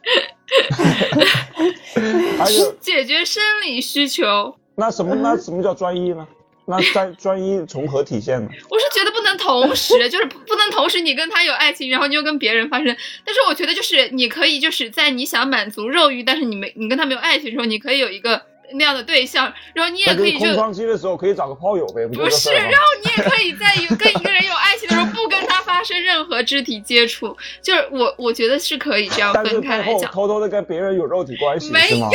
[2.80, 4.56] 解决生理需求。
[4.76, 6.26] 那什么那什么叫专一呢？
[6.72, 8.50] 那专专一从何体现呢？
[8.70, 12.96] 我是觉得不能同时，就是不不能同时你跟他有爱情，然后你又跟别人发生。
[13.26, 18.42] 但是我觉得就是你可以就是在你想满足肉欲，但是你没你跟他没有爱情的时候，你可以有一个
[18.74, 30.10] 那样的对象，然后你也可以就就是空窗期的时候可以找个炮友呗，不是，然后你也可以在有跟一个人有爱情的时候，不跟他发生任何肢体接触，就是我我觉得是可以这样分开来讲。
[30.12, 32.08] 偷偷的跟别人有肉体关系，没是吗？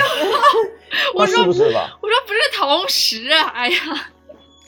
[1.14, 1.90] 我说 不是吧？
[2.00, 4.11] 我说不是同时啊，哎呀，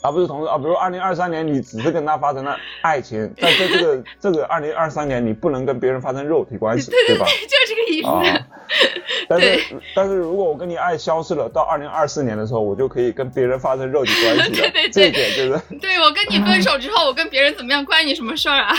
[0.01, 7.27] 啊，不是同时啊，比如二零二三年你只是跟他发生了爱情，但在这个 这个二零二三年你不能跟别人发生肉体关系，对吧？
[7.27, 8.09] 就这个意思。
[8.09, 8.47] 啊，
[9.29, 9.61] 但是
[9.95, 14.71] 但是如果我跟你爱消失了，到二零二四年的时候，我就可以跟别人发生肉体关系了。
[14.71, 18.75] 对对对这一点就是对我跟你分手之后，我跟别人怎么样，关你什么事儿啊？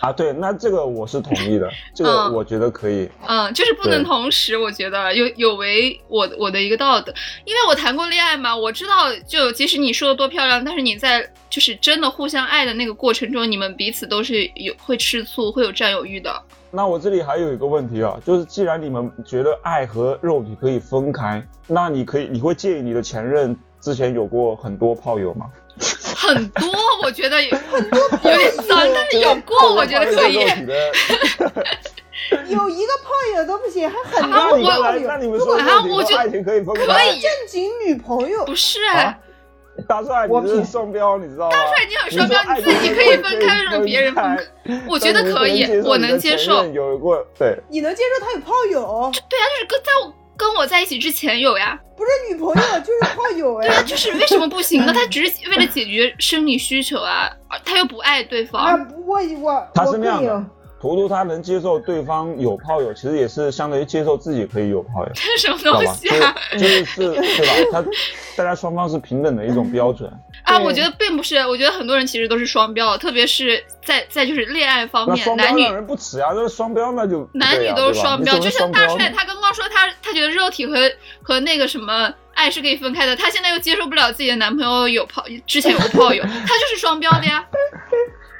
[0.00, 3.08] 啊，对，那这个我是同意的，这个嗯我觉得可以。
[3.26, 7.12] 嗯，就是不能同时，我觉得有有违我我的一个道德，
[7.44, 16.42] 因为我谈过恋爱嘛，我知道，就即使你说的多漂亮，但是你在就是真的互相爱的那个过程中，你们彼此都是有会吃醋，会有占有欲的。
[16.70, 25.46] 那我这里还有一个问题啊，就是既然你们觉得爱和肉体可以分开，那你可以你会介意你的前任之前有过很多炮友吗？
[26.16, 26.66] 很多，
[27.02, 30.34] 我觉得有有点脏，但是有过，我觉得可以
[32.48, 37.06] 有一个炮友都不行，还很啊多那你刚才炮友那你们说啊我就和爱情可以分可开？
[37.06, 39.18] 以正经女朋友不是，啊
[39.88, 41.56] 大帅，我品你这是双标，你知道吗？
[41.56, 44.80] 大帅你很双标你自己可以分开为什么别人分开开？
[44.88, 49.10] 我觉得可以我能接受任有过对，你能接受他有炮友？
[49.28, 51.78] 对啊，就是跟在我跟我在一起之前有呀。
[51.96, 53.82] 不是女朋友就是炮友对啊，哎。
[53.84, 54.92] 就是为什么不行呢？
[54.94, 57.30] 他只是为了解决生理需求啊，
[57.64, 58.60] 他又不爱对方。
[58.60, 60.44] 啊，我我他是那样的。
[60.84, 65.58] 图图他能接受对方有炮友，其实也是相当于接受自己可以有炮友，这是什么？
[65.72, 66.36] 东西啊？
[66.52, 67.54] 就是是对吧？
[67.72, 67.84] 他
[68.36, 70.12] 大家双方是平等的一种标准。
[70.42, 78.38] 啊，我觉得并不是，我觉得很多人其实都是双标，特别是在在就是恋爱方面，那双标男女让人不耻呀，那双标那就男女都是双标。
[78.38, 80.76] 就像大帅，帅，他刚刚说他他觉得肉体和
[81.22, 87.42] 和那个什么爱是可以分开的，他现在又接受不了自己的男朋友有炮，之前有个炮友，他就是双标的呀。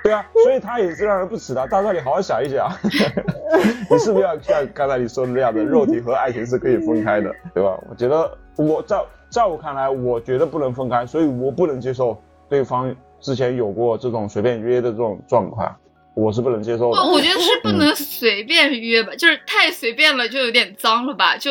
[0.05, 1.66] 对啊，所以他也是让人不耻的。
[1.68, 2.70] 大帅，你好好想一想，
[3.90, 7.80] 你是不是要像刚才你说的那样的，肉体和爱情是可以分开的，对吧？
[7.88, 15.74] 我觉得我在在我看来，我觉得不能分开，所以我不能接受对方之前有过这种随便约的这种状况，
[16.14, 17.00] 我是不能接受的。
[17.00, 21.38] 我我觉得 是不能随便约吧，就是太随便了，就有点脏了吧？
[21.38, 21.50] 就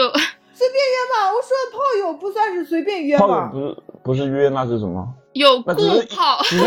[0.54, 3.50] 随便约吧，我说的炮友不算是随便约炮友。
[3.52, 5.12] 不是不是约，那是什么？
[5.34, 6.66] 有那只是固炮，只是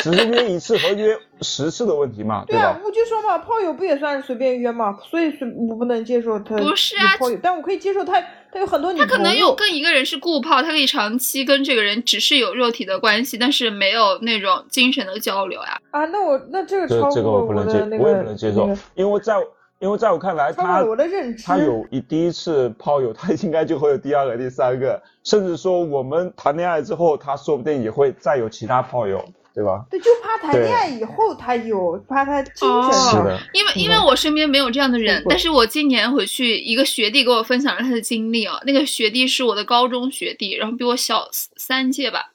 [0.00, 8.20] 只是约一次和约十次的问题嘛，对啊？，我就说嘛，炮友不也算是随便约嘛，所以随我不能接受他不是啊炮友，但我可以接受他
[8.52, 9.54] 他有很多女他可能有。
[9.54, 15.80] 跟一个人是固炮，他可以长期跟这个人只是有肉体的关系，但是没有那种精神的交流呀。
[15.90, 19.34] 啊，那我那这个这这个超过我不能接，的那个，我也不能接受那个，因为在
[19.78, 21.44] 因为在我看来，他超过了我的认知。
[21.44, 29.22] 他有一第一次炮友，他应该就会有第二个、第三个，甚至说我们谈恋爱之后，他说不定也会再有其他炮友，
[29.54, 29.84] 对吧？
[29.90, 32.90] 对，就怕谈恋爱以后他有，怕他精神哦。
[32.92, 38.58] 是的，因为因为我身边没有这样的人但是我今年回去，一个学弟给我分享了他的经历啊。
[38.64, 42.32] 那个学弟是我的高中学弟，然后比我小三届吧。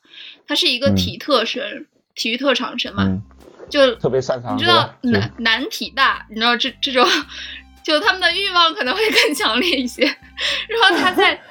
[0.48, 3.22] 他是一个嗯体特生，体育特长生嘛，嗯，
[3.72, 7.08] 就特别擅长，你知道是吧是男男体大，你知道这这种，
[7.84, 10.04] 就他们的欲望可能会更强烈一些。
[10.68, 11.42] 然后他在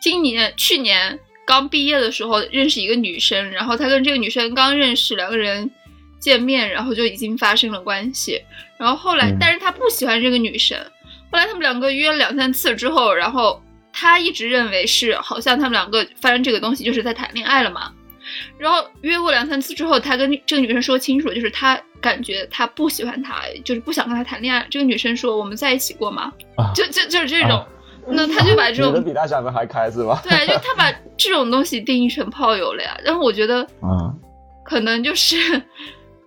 [0.00, 5.70] 今年去年刚毕业的时候认识一个女生，然后他跟这个女生刚认识，两个人
[6.18, 8.42] 见面，然后就已经发生了关系。
[8.76, 10.78] 然后后来，嗯但是他不喜欢这个女生。
[11.30, 17.92] 后来他们两个约了两三次之后，然后他一直认为是好像他们两个发生这个东西就是在谈恋爱了嘛。
[18.58, 24.66] 然后约过两三次之后，他跟这个女生说清楚，就是他感觉他不喜欢她，就是不想跟她谈恋爱。
[24.70, 27.66] 这个女生说：“我们在一起过吗？”啊就就就是这种，啊
[28.06, 30.20] 那他就把这种比他想的还开是吧？
[30.22, 32.94] 对，就他把这种东西定义成炮友了呀。
[33.02, 34.12] 然后我觉得啊，
[34.62, 35.36] 可能就是，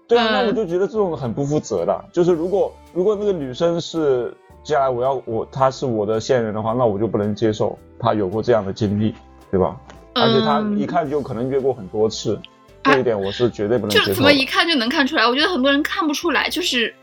[0.08, 2.06] 对啊，那嗯我就觉得这种很不负责的。
[2.12, 9.14] 就是如果如果那个女生是接下来我要我她是我的现任的话，那我就不能接受她有过这样的经历，
[9.52, 9.78] 对吧？
[10.22, 12.40] 而且她嗯一看就可能约过很多次，
[12.84, 14.10] 这一点我是绝对不能接受的。
[14.10, 15.28] 就怎么一看就能看出来。
[15.28, 16.94] 我觉得很多人看不出来，就是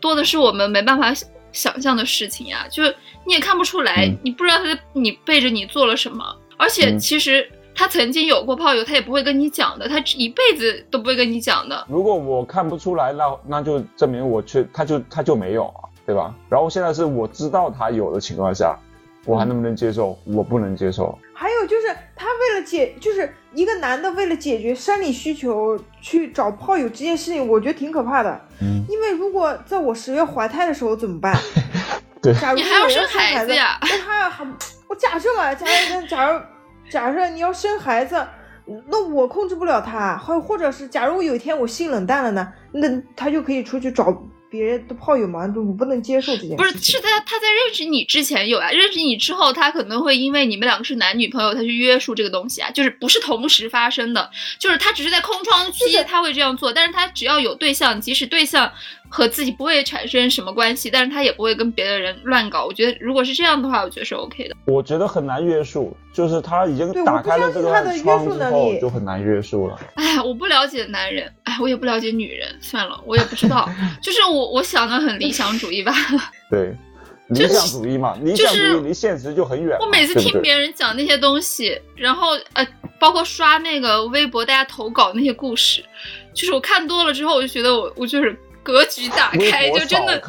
[0.00, 2.66] 多的是我们没办法想想象的事情呀。
[2.70, 2.94] 就是
[3.26, 6.24] 你也看不出来，嗯你不知道他在你背着你做了什么，
[6.56, 11.86] 而且嗯其实他曾经有过炮友，他也不会跟你讲的，他一辈子都不会跟你讲的。
[11.88, 16.34] 如果我看不出来，那那就证明我确他就他就没有啊，对吧？
[16.48, 18.78] 然后现在是我知道他有的情况下，
[19.24, 20.18] 我还能不能接受？
[20.24, 21.16] 我不能接受。
[21.32, 28.40] 还有就是他为了解，就是一个男的为了解决生理需求去找炮友这件事情，我觉得挺可怕的。
[28.60, 31.36] 嗯，因为如果在我十月怀胎的时候怎么办？
[32.22, 34.46] 对假如你还要生孩孩子呀那他要还
[34.88, 36.40] 我假设嘛，假设假如
[36.88, 38.24] 假设你要生孩子，
[38.86, 44.16] 那我控制不了他，或或者是假如我有一天我性冷淡了呢，那他就可以出去找
[44.52, 46.56] 别人的炮友嘛，就我不能接受这件事情。
[46.56, 58.70] 不是，是在他在认识你之前有啊，认识你之后，他可能会因为你们两个是男女朋友，他去约束这个东西啊，就是不是同时发生的，就是他只是在空窗期他会这样做，但是他只要有对象，即使对象
[59.14, 62.64] 和自己不会产生什么关系，但是他也不会跟别的人乱搞。
[62.64, 64.56] 我觉得如果是这样的话，我觉得是 OK 的。
[64.64, 69.78] 我觉得很难约束，就是他已经对打开了这个窗之后就很难约束了。
[69.96, 73.68] 哎，我不了解男人，哎，我也不了解女人，算了，我也不知道，
[74.02, 75.92] 就是我我想的很理想主义吧。
[76.50, 76.74] 对，
[77.28, 79.76] 理想主义嘛，理想主义离现实就很远。
[79.78, 82.66] 我每次听别人讲那些东西，然后呃，
[82.98, 85.84] 包括刷那个微博大家投稿那些故事，
[86.32, 90.20] 就是我看多了之后，我就觉得我我就是格局打开，就真的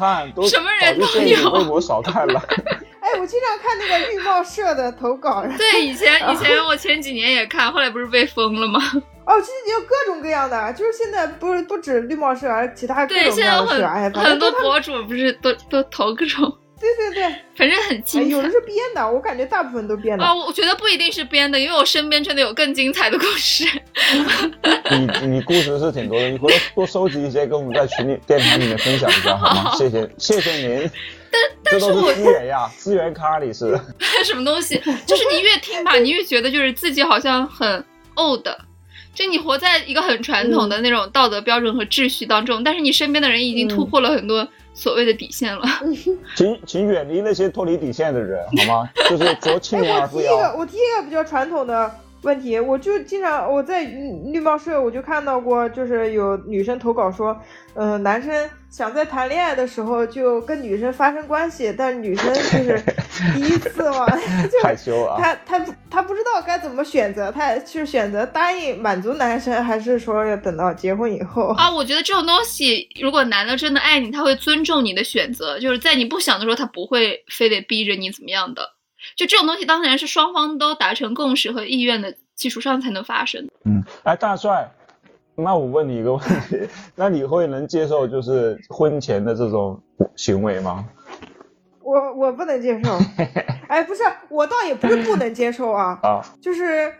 [0.48, 2.42] 什么人都有微博少看了。
[3.00, 8.80] 哎，我经常看那个绿帽社的投稿，对，以前 以前我前几年也看，后来不是被封了吗？
[9.26, 16.50] 哦，其实也有各种各样的，就是现在不是不止绿帽社，而其他各对，种各现在有样的很多博主不是都都投各种，
[16.80, 18.50] 对对对，反正很哎，精彩有的。
[18.50, 20.24] 是编的，我感觉大部分都编的。
[20.24, 23.64] 啊，我觉得不一定是编的，因为我身边真的有更精彩的故事。
[24.90, 29.72] 你你故事是挺多的，你回头多收集一些，跟我们在群里、电台里面分享一下好吗？
[29.76, 30.90] 谢谢，谢谢您。
[31.30, 33.78] 但但是我是资源呀，资源咖里是。
[34.24, 34.76] 什么东西？
[35.06, 38.46] 就是你越听吧， 你越觉得就是自己好像很 old，
[39.14, 45.62] 就你活在一个很传统的那种道德标准和秩序当中，但是你身边的人已经突破了很多所谓的底线了。
[46.36, 48.90] 请请远离那些脱离底线的人好吗？
[49.08, 51.90] 就是濯清哎，涟而不我第一个，我第一个比较传统的
[52.24, 57.38] 问题，我就经常我在绿绿帽社我就看到过，就是有女生投稿说，
[57.74, 62.82] 嗯、男生想在谈恋爱的时候就跟女生发生关系，但女生就是
[63.34, 64.06] 第一次嘛，
[64.50, 65.20] 就害羞啊！
[65.20, 71.48] 他他不他不知道该怎么选择，他是选择答应满足男生，还是说要等到结婚以后？
[71.58, 78.70] 啊，我觉得这种东西，如果男的真的爱你，他会尊重你的选择，就是在你不想的时候，他不会非得逼着你怎么样的。
[79.16, 83.48] 就这种东西，当然是双方都达成共识和意愿的基础上才能发生。
[83.64, 84.70] 嗯，哎，大帅，
[85.36, 89.80] 那我问你一个问题， 那你会能接受就是婚前的这种
[90.16, 90.84] 行为吗？
[91.82, 92.98] 我我不能接受。
[93.68, 96.92] 哎，不是，我倒也不是不能接受啊，啊，就是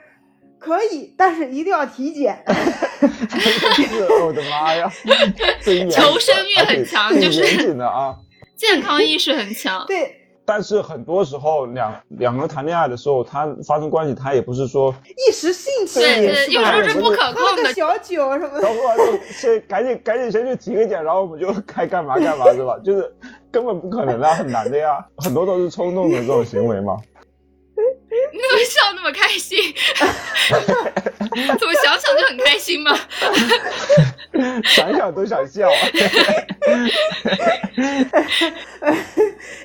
[0.58, 2.42] 可以，但是一定要体检。
[2.48, 4.90] 是，我的妈呀，
[5.90, 8.14] 求生欲很强挺就是严谨的啊。
[8.56, 9.84] 健康意识很强。
[9.86, 14.94] 对，但是很多时候两两个人谈恋爱的时候，他发生关系，他也不是说
[15.28, 17.62] 一时兴起对对，是有时候是不可喝控的。
[17.64, 18.62] 个小酒什么的。
[18.68, 22.78] 然后就先赶紧赶紧先去体个检，然后我们就该干嘛干嘛是吧？
[22.84, 23.10] 就是
[23.50, 26.96] 根本不可能的，很难的呀，很多都是冲动的这种行为嘛。
[28.32, 29.58] 你怎么笑那么开心？
[31.58, 32.96] 怎么想想就很开心吗？
[34.64, 35.68] 想想都想笑。
[35.70, 35.74] 啊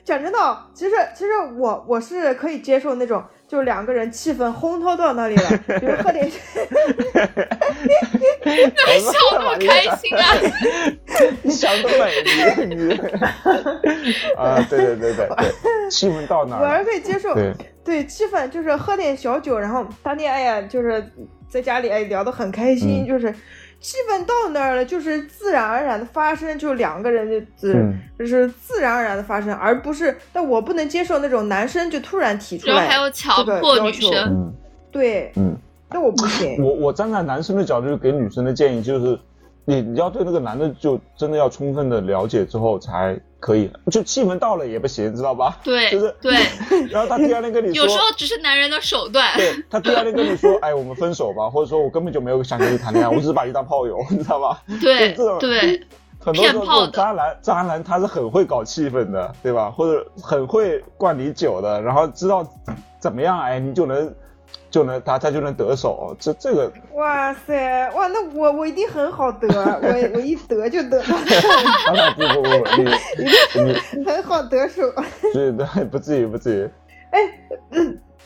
[0.04, 6.28] 讲真的哦，其实其实我我是可以接受那种，就两个人气氛烘托到那里了，比如喝点，
[8.42, 10.36] 怎么笑那么开心啊！
[11.44, 12.24] 你想得美，
[12.66, 12.94] 你你
[14.36, 16.84] 啊，对对对对对，气氛到哪我儿了？
[16.84, 17.36] 是可以接受。
[17.36, 17.54] 对，
[17.90, 21.04] 对，气氛就是喝点小酒，然后当天哎呀，就是
[21.48, 23.08] 在家里哎聊得很开心，嗯。
[23.08, 23.34] 就是
[23.80, 34.54] 气氛到那儿了，就是自然而然的发生，就两个人就自、嗯就是自然而然的发生，而不是，但我不能接受那种男生就突然提出来，然后还有强迫女生，嗯。
[34.92, 35.58] 对，嗯，
[35.90, 36.64] 那我不行。
[36.64, 39.20] 我我站在男生的角度给女生的建议就是，
[39.70, 45.58] 你你要对那个男的就真的要充分的了解之后才可以，就气氛到了也不行，知道吧？
[45.64, 46.34] 对 就是对，
[46.90, 49.32] 然后他第二天跟你说，有时候只是男人的手段。
[49.38, 54.62] 对他第二天跟你说，哎，我们分手吧，或者说我根本就没有想跟你谈恋爱，我只是把你当炮友，你知道吧？
[54.82, 55.82] 对就这种对，
[56.20, 59.70] 很多时候渣男，渣男他是很会搞气氛的，对吧？
[59.70, 62.44] 或者很会灌你酒的，然后知道
[63.00, 64.12] 怎么样，哎，你就能
[64.70, 69.48] 就能他他就能得手，这这个哇塞，哇，那我我一定很好得，
[69.82, 71.02] 我我一得就得，
[72.16, 72.50] 不不不，
[73.64, 74.82] 你 你很好得手。
[75.34, 76.70] 对对不至于不至于，
[77.12, 77.20] 哎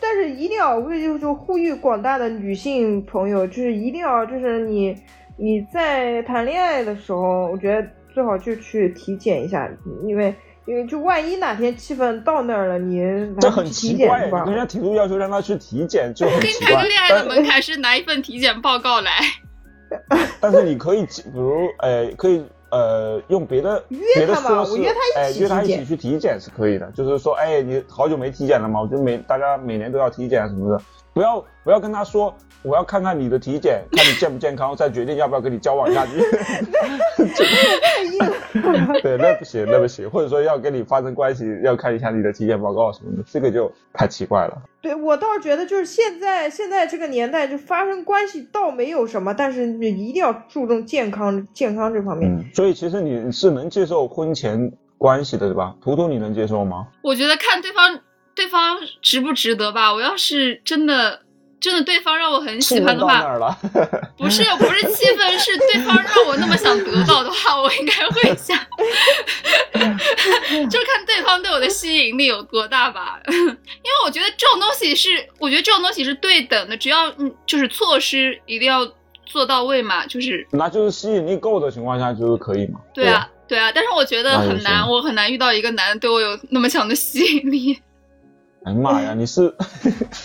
[0.01, 4.93] 但是一定要，我就就呼吁广大的女性朋友，就是一定要，就是你
[5.37, 9.69] 你在谈恋爱的时候，我觉得最好就去体检一下，
[10.05, 10.35] 因为
[10.65, 13.01] 因为就万一哪天气氛到那儿了，你
[13.39, 19.11] 这很奇怪，人家提出要求让他去体检就很跟奇怪谈个恋爱的门槛是拿一份体检报告来。
[20.39, 26.91] 但是你可以，比如，呃，可以，呃，用别的约别的他嘛说是，我约他一哎，约他一起去体检是可以的。
[26.95, 30.83] 就是说，哎，你好久没体检了嘛，我就每大家每年都要体检什么的，
[31.13, 32.33] 不要不要跟他说，
[32.63, 36.19] 我要看看你的体检， 看你健不健康，再决定要不要跟你交往下去。
[37.81, 39.01] 太硬了。
[39.01, 40.09] 对，那不行，那不行。
[40.09, 44.61] 或者说要跟你发生关系，要看一下你的体检报告什么的，这个就太奇怪了。
[44.81, 52.29] 对我倒是觉得，就是现在现在这个年代，就发生关系倒没有什么，但是你一定要注重健康健康这方面。
[52.31, 55.75] 嗯，所以其实你是能接受婚前关系的，对吧？
[55.81, 56.87] 图图你能接受吗？
[57.01, 57.99] 我觉得看对方
[58.35, 59.93] 对方值不值得吧。
[59.93, 61.21] 我要是真的
[61.59, 63.21] 真的对方让我很喜欢的话。
[64.17, 68.57] 不是不是气氛，是对方让我那么想得到的话，我应该会想，
[70.69, 73.19] 就看对方对我的吸引力有多大吧。
[73.27, 78.89] 因为我觉得这种东西是，我觉得这种东西是对等的，只要嗯，就是措施一定要
[79.25, 82.79] 做到位嘛，就是那就是吸引力够的情况下，就是可以嘛？
[82.93, 83.29] 对啊。
[83.45, 87.77] 对啊，但是我觉得很难，我很难遇到一个男的对我有那么强的吸引力。
[88.65, 89.53] 哎呀妈呀，你是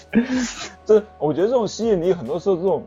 [0.86, 1.03] 这？
[1.18, 2.86] 我觉得这种吸引力很多时候这种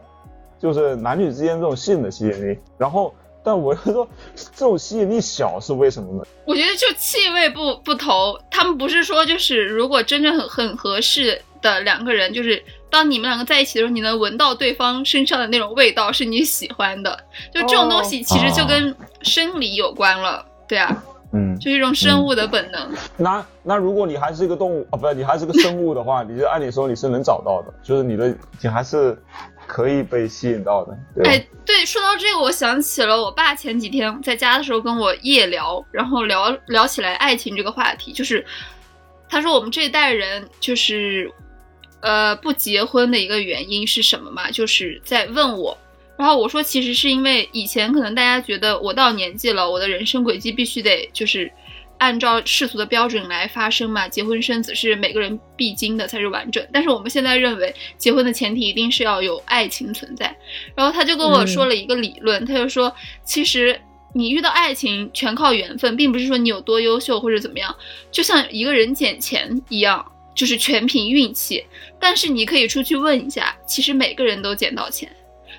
[0.60, 2.58] 就是男女之间这种性的吸引力。
[2.78, 6.24] 然后，但我又说这种吸引力小是为什么呢？
[6.45, 22.89] 我觉得就气味不不投，他们不是说就是如果真正很很合适的两个人，就是当你们两个在一起的时候，你能闻到对方身上的那种味道是你喜欢的，就这种东西其实就跟生理有关了，对啊，嗯，就是一种生物的本能。
[23.17, 29.17] 那那如果你还是一个动物啊，不是你还是个生物的话，你就按理说你是能找到的， 就是你的你还是
[29.65, 31.29] 可以被吸引到的，对吧？
[31.32, 38.45] 哎，对，说到这个，我想起了我爸前几天在家的时候跟我夜聊，然后聊聊起来爱情这个话题，就是
[39.29, 41.32] 他说我们这一代人就是
[42.01, 44.51] 呃不结婚的一个原因是什么嘛？
[44.51, 45.77] 就是在问我，
[46.22, 51.51] 然后我说其实是因为以前可能大家觉得我到年纪了，我的人生轨迹必须得就是。
[52.01, 56.67] 按照世俗的标准来发生嘛，结婚生子是每个人必经的，才是完整。
[56.74, 60.36] 但是我们现在认为，结婚的前提一定是要有爱情存在。
[60.74, 62.91] 然后他就跟我说了一个理论，他就说，
[63.24, 63.80] 其实
[64.15, 67.76] 你遇到爱情全靠缘分，并不是说你有多优秀或者怎么样，
[68.11, 70.03] 就像一个人捡钱一样，
[70.34, 71.63] 就是全凭运气。
[71.99, 75.07] 但是你可以出去问一下，其实每个人都捡到钱。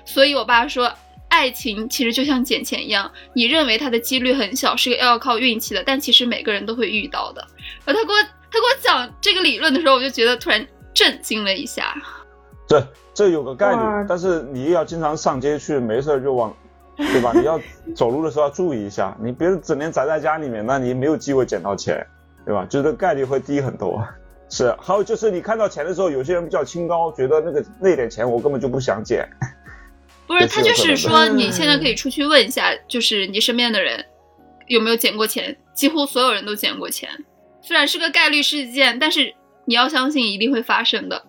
[0.05, 0.91] 所以我爸说。
[1.29, 7.43] 爱情其实就像捡钱一样，你认为它的几率很小，是要靠运气的，但其实每个人都会遇到的。
[7.83, 11.95] 然后他给我他给我讲这个理论的时候，我就觉得突然震惊了一下。
[12.67, 12.83] 对
[13.15, 16.55] 这有个概率，但是你要经常上街去，没事就往，
[16.97, 17.31] 对吧？
[17.33, 17.59] 你要
[17.95, 22.05] 走路的时候要注意一下，你别整天宅在家里面，那你没有机会捡到钱，
[22.45, 22.63] 对吧？
[22.69, 23.99] 就是概率会低很多。
[24.49, 29.27] 是，还有就是你看到钱的时候，有些人比较清高，觉得那个那点钱我根本就不想捡。
[30.33, 34.03] 不是，他就是说，你现在可以出去问一下，就是你身边的人
[34.67, 37.09] 有没有捡过钱，几乎所有人都捡过钱。
[37.61, 39.33] 虽然是个概率事件，但是
[39.65, 41.23] 你要相信一定会发生的。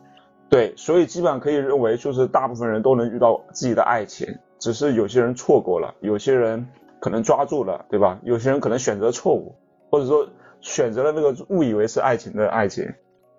[0.48, 4.26] 对，所以基本上可以认为，就是大部分人都能遇到自己的爱情，
[4.58, 6.66] 只是有些人错过了，有些人
[7.00, 8.18] 可能抓住了，对吧？
[8.24, 9.54] 有些人可能选择错误，
[9.90, 10.28] 或者说
[10.60, 12.84] 选择了那个误以为是爱情的爱情，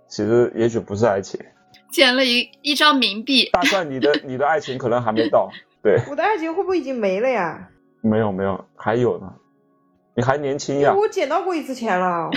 [0.08, 1.40] 其实也许不是爱情。
[1.96, 5.50] 捡了一一张冥币，大帅，你的你的爱情可能还没到，
[5.82, 7.70] 对，我的爱情会不会已经没了呀？
[8.02, 9.32] 没有没有，还有呢，
[10.14, 10.94] 你还年轻呀。
[10.94, 12.30] 我捡到过一次钱了，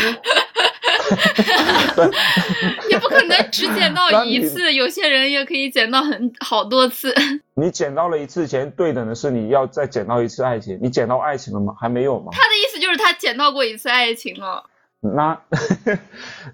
[2.89, 7.13] 也不可能只捡到一次，有些人也可以捡到很好多次。
[7.61, 11.75] 你捡到了一次钱，对等的是你要再捡到一次爱情，你捡到爱情了吗？
[11.81, 12.29] 还没有吗？
[12.31, 14.71] 他的意思就是他捡到过一次爱情了。
[15.01, 15.39] 那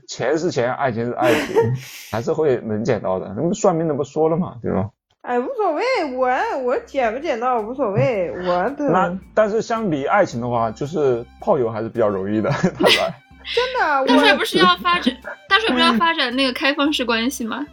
[0.07, 1.57] 钱是钱，爱情是爱情，
[2.12, 3.32] 还是会能捡到的。
[3.36, 4.90] 那不算命的不说了嘛，对吧？
[5.22, 5.82] 哎，无所谓，
[6.14, 6.28] 我
[6.64, 8.90] 我捡不捡到无所谓，我的。
[8.90, 13.14] 那但是相比爱情的话，就是炮友还是比较容易的，对吧？
[13.55, 15.14] 真的，大帅不是要发展，
[15.49, 17.66] 大帅不是要发展那个开放式关系吗？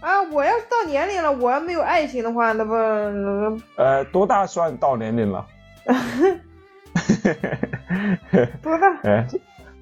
[0.00, 2.74] 啊，我要是到年龄了，我要没有爱情的话，那不……
[3.76, 5.46] 呃，多大算到年龄了？
[8.62, 9.00] 多大？
[9.04, 9.24] 哎。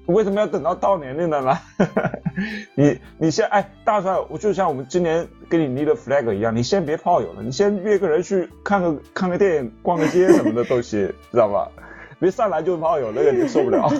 [0.05, 1.57] 为什么要等到到年龄了呢？
[2.75, 11.69] 你你先哎，大帅，我就像我们今年给你立的 flag 一样，你先别炮友了，你先约个人去看个看个电影、逛个街什么的都行，知道吧？
[12.17, 13.91] 别上来就炮友，那个你受不了。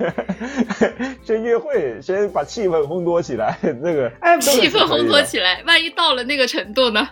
[1.22, 7.06] 先约会，先把气氛烘托起来，那个哎，气氛烘托起来，万一到了那个程度呢？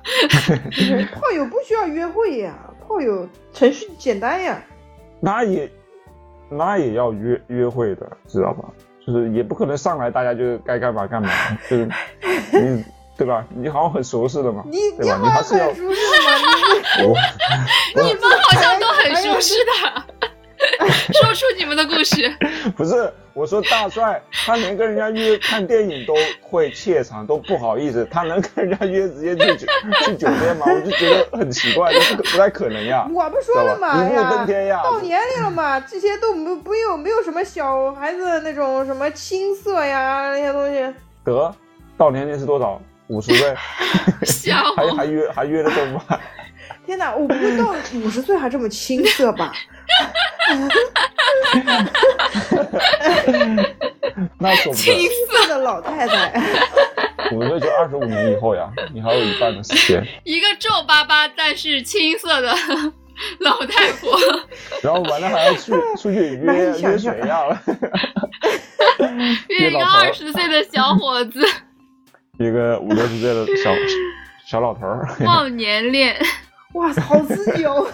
[1.13, 2.55] 炮友不需要约会呀，
[2.87, 4.63] 炮友程序简单呀。
[5.21, 5.71] 那也。
[6.49, 8.65] 那也要约约会的，知道吧？
[9.07, 11.31] 就是也不可能上来大家就该干嘛干嘛，
[11.69, 11.89] 就是
[12.53, 12.85] 你
[13.17, 13.45] 对吧？
[13.49, 14.65] 你好像很熟似的嘛，
[14.99, 15.19] 对吧？
[15.23, 15.69] 你还是要。
[15.75, 17.21] 熟悉吗？
[17.97, 20.28] 你们好像都很熟悉的。
[21.13, 22.31] 说出你们的故事。
[22.77, 29.67] 不是，我说大帅，他连跟人家约看电影都会怯场，都不好意思，他能跟人家约直接去酒
[30.05, 30.67] 去酒店吗？
[30.67, 33.09] 我就觉得很奇怪，不不太可能呀。
[33.13, 40.95] 我不说了嘛，一步登天呀，到年龄了嘛，这些都没不有没有什么小孩子那种什么青涩呀那些东西。
[41.25, 41.55] 得，
[41.97, 42.81] 到年龄是多少？
[43.09, 43.55] 五十岁？
[44.77, 46.03] 还还约还约得动吗？
[46.89, 49.53] 天哪，我不会到五十岁还这么青涩吧？
[54.41, 56.33] 那说不青涩的老太太，
[57.31, 60.03] 五十岁就二十五年以后呀，你还有一半的时间。
[60.25, 62.57] 一个皱巴巴但是青涩的
[63.41, 64.19] 老太婆，
[64.83, 67.45] 然后完了还要去出去约约谁呀？
[69.49, 71.47] 约一个二十岁的小伙子，
[72.39, 73.75] 一个五六十岁的小
[74.47, 76.17] 小老头儿，忘年恋。
[76.79, 77.87] 哇塞，好刺激哦！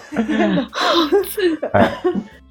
[1.73, 1.91] 哎，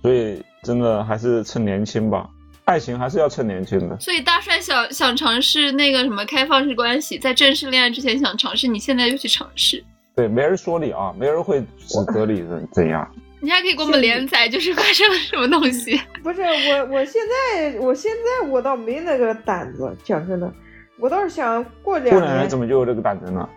[0.03, 2.28] 所以真的还是趁年轻吧，
[2.64, 3.99] 爱情还是要趁年轻的。
[4.01, 9.82] 所以大帅想想尝试那个什么开放式关系，在正式恋爱之前想尝试，你现在就去尝试。
[10.16, 13.09] 对，没人说你啊，没人会指责你怎怎样。
[13.41, 16.01] 你还可以给我们连载，就是发生了什么东西？
[16.22, 17.20] 不是我，我现
[17.53, 20.51] 在，我现在我倒没那个胆子，讲真的，
[20.99, 23.49] 我倒是想过两年过两年怎么就有这个胆子呢？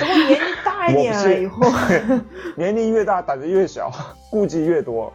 [0.00, 1.60] 等我年纪大一点了以后，
[2.56, 3.90] 年龄越大胆子越小，
[4.30, 5.12] 顾忌越多。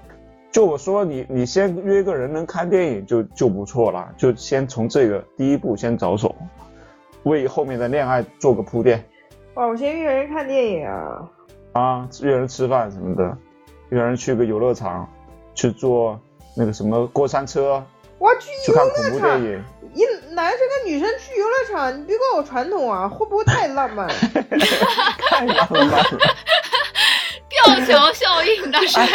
[0.51, 6.35] 就我说你，你先约个人能看电影就就不错了，就先从这个第一步先着手，
[7.23, 9.03] 为后面的恋爱做个铺垫。
[9.53, 11.29] 哦，我先约人看电影啊，
[11.71, 13.37] 啊，约人吃饭什么的，
[13.89, 15.07] 约人去个游乐场，
[15.53, 16.19] 去坐
[16.57, 17.81] 那个什么过山车，
[18.21, 19.63] 我去去看恐怖电影。
[19.95, 20.05] 一
[20.35, 24.07] 男生跟女生去游乐场，你别怪我传统啊，会不会太浪漫？
[25.27, 26.03] 太浪漫了。
[27.49, 29.05] 吊桥效应，大帅。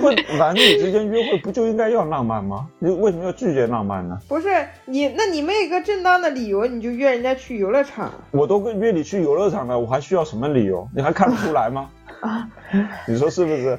[0.00, 2.66] 不，男女之间约会不就应该要浪漫吗？
[2.78, 4.18] 你为什么要拒绝浪漫呢？
[4.26, 8.10] 不是你，那你没有一个正当的理由，你就约人家去游乐场？
[8.32, 10.88] 我都约你去游乐场了，我还需要什么理由？
[10.96, 11.90] 你还看不出来吗？
[12.20, 12.48] 啊，
[13.06, 13.78] 你说是不是？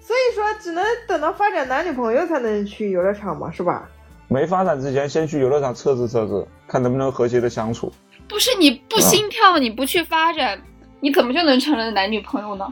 [0.00, 3.88] 所以说，只能等到发展男女朋友才能去游乐场嘛，是吧？
[4.28, 7.90] 没发展之前，先去游乐场测试测试，看能不能和谐的相处。
[8.28, 10.60] 不是你不心跳，你不去发展，
[11.00, 12.66] 你怎么就能成了男女朋友呢？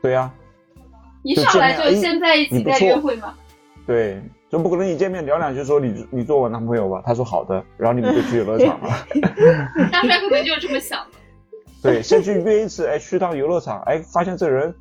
[0.00, 0.32] 对呀、
[1.22, 3.34] 一上来就先在一起再约会吗？
[3.86, 7.02] 对，就不可能一见面聊两句说你你做我男朋友吧？
[7.04, 8.90] 他说好的，然后你们就去游乐场了。
[9.92, 11.18] 大帅可能就是这么想的。
[11.82, 14.74] 对，先去约一次，哎，去趟游乐场，哎，发现这人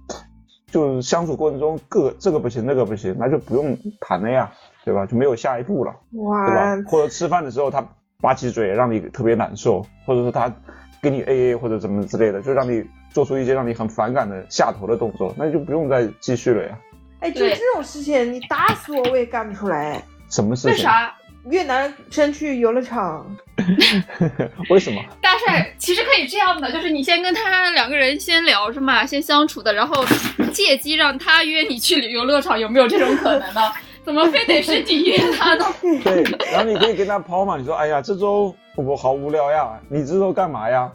[0.71, 4.51] 就是相处过程中各这个不行那个不行，那就不用谈了呀，
[4.83, 5.05] 对吧？
[5.05, 7.81] 就没有下一步了，对吧？，或者吃饭的时候他
[8.21, 10.53] 吧唧嘴让你特别难受，或者说他
[11.01, 16.77] 跟你 A A 或者怎么之类的，就让你做出一些让你很反感的下头的动作，那就不用再继续了呀。
[17.21, 20.01] 哎，就对这种事情，你打死我我也干不出来。
[20.29, 20.71] 什么事情？
[20.71, 21.13] 为啥？
[21.49, 23.25] 越南先去游乐场，
[24.69, 25.01] 为什么？
[25.19, 30.05] 大帅其实可以这样的，就是你先跟他两个人先聊着嘛，先相处的，然后
[30.53, 33.61] 借机让他约你去旅游乐场，有没有这种可能呢？
[34.03, 35.65] 怎么非得是你约他呢？
[36.03, 40.91] 对，然后你可以跟他抛嘛，你说，哎呀，这周我好无聊呀，你这周干嘛呀？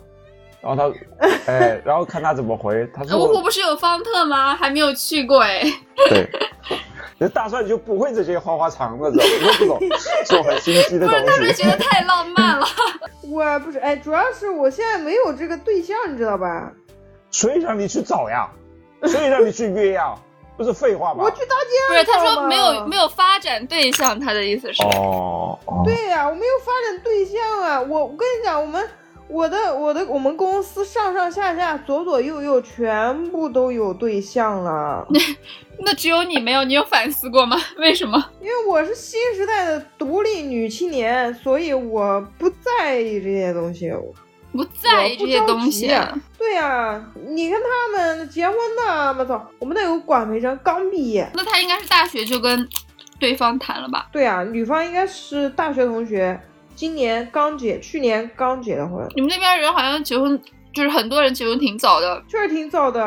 [0.60, 2.88] 然后他， 哎，然后看他怎么回。
[2.92, 4.54] 他说芜湖不是有方特吗？
[4.56, 5.62] 还没有去过哎。
[6.08, 6.28] 对，
[7.18, 9.54] 那大帅就不会这些花花肠子，知道吗？
[9.58, 11.62] 不懂这种这种很心机的东他们西。
[11.62, 12.66] 觉得太浪漫了。
[13.28, 16.72] 我不是，哎，主要是我现在没有这个对象，你知道吧？
[17.30, 18.50] 所以让你去找呀，
[19.02, 20.14] 所以让你去约呀，
[20.56, 21.22] 不是废话吗？
[21.24, 24.82] 我去大街不是，他说没有没有发展对象，他的意思是。
[24.84, 27.80] 哦哦，对呀、我没有发展对象啊！
[27.80, 28.88] 我我跟你讲，我们
[29.28, 35.06] 我的我的我们公司上上下下左左右右全部都有对象了，
[35.80, 37.56] 那只有你没有，你有反思过吗？
[37.78, 38.24] 为什么？
[38.40, 43.92] 因为我是新时代的独立女青年，所以我不在意这些东西。
[44.56, 45.86] 不在意这些东西、
[46.38, 52.68] 对呀、你跟他们结婚的，我操，我们那有个管培生刚毕业，那他应该是大学就跟
[53.18, 54.08] 对方谈了吧？
[54.12, 56.40] 对呀、女方应该是大学同学，
[56.74, 60.40] 今年刚结，去年刚结的婚，你们那边人好像结婚，
[60.72, 62.22] 就是很多人结婚挺早的。
[62.28, 63.00] 确实挺早的。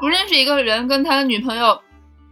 [0.00, 1.80] 我认识一个人，跟他女朋友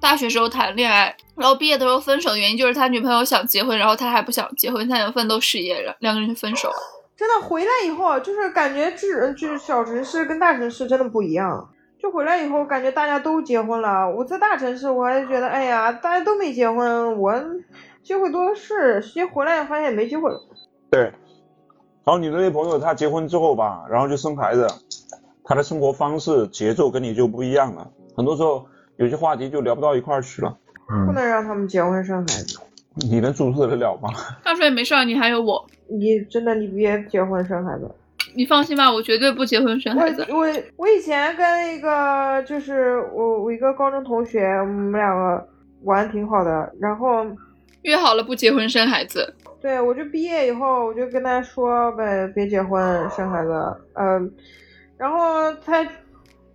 [0.00, 6.76] 大学时候谈恋爱，然后毕业的时候分手的原因就是他女朋友想结婚，然后他还不想结婚，他想奋斗事业，然两个人就分手了。
[7.22, 11.70] 真的回来以后，就是感觉这就是小城市跟大城市真的不一样。
[11.96, 14.10] 就回来以后，感觉大家都结婚了。
[14.10, 17.32] 我在大城市，我还觉得，哎呀，大家都没结婚，我
[18.02, 19.00] 机会多的是。
[19.00, 20.32] 实际回来发现也没机会。
[20.90, 21.02] 对。
[21.02, 24.66] 然后你的那朋友他结婚之后吧，然后就生孩子，
[25.44, 28.66] 他的生活方式节奏跟你就不一样了，很多时候
[28.96, 30.58] 有些话题就聊不到一块儿去了。
[30.92, 32.58] 嗯，不能让他们结婚生孩子。
[32.96, 34.10] 你能阻止得了吗？
[34.42, 35.64] 他说也没事儿，你还有我，
[35.98, 37.90] 你真的，你别结婚生孩子。
[38.34, 40.24] 你放心吧，我绝对不结婚生孩子。
[40.30, 45.46] 我我我以前跟一个就是我我一个高中同学，我们两个
[45.82, 47.26] 玩挺好的，然后
[47.82, 52.80] 约好了不结婚生孩子，对我就毕业以后，我就跟他说呗，别结婚
[53.10, 53.50] 生孩子，
[53.94, 54.32] 嗯、
[54.96, 55.86] 然后他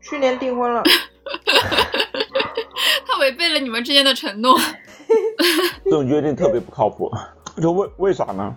[0.02, 0.82] 去年订婚了，
[3.06, 4.58] 他违背了你们之间的承诺，
[5.86, 7.12] 这种约定特别不靠谱。
[7.62, 8.56] 就为为啥呢？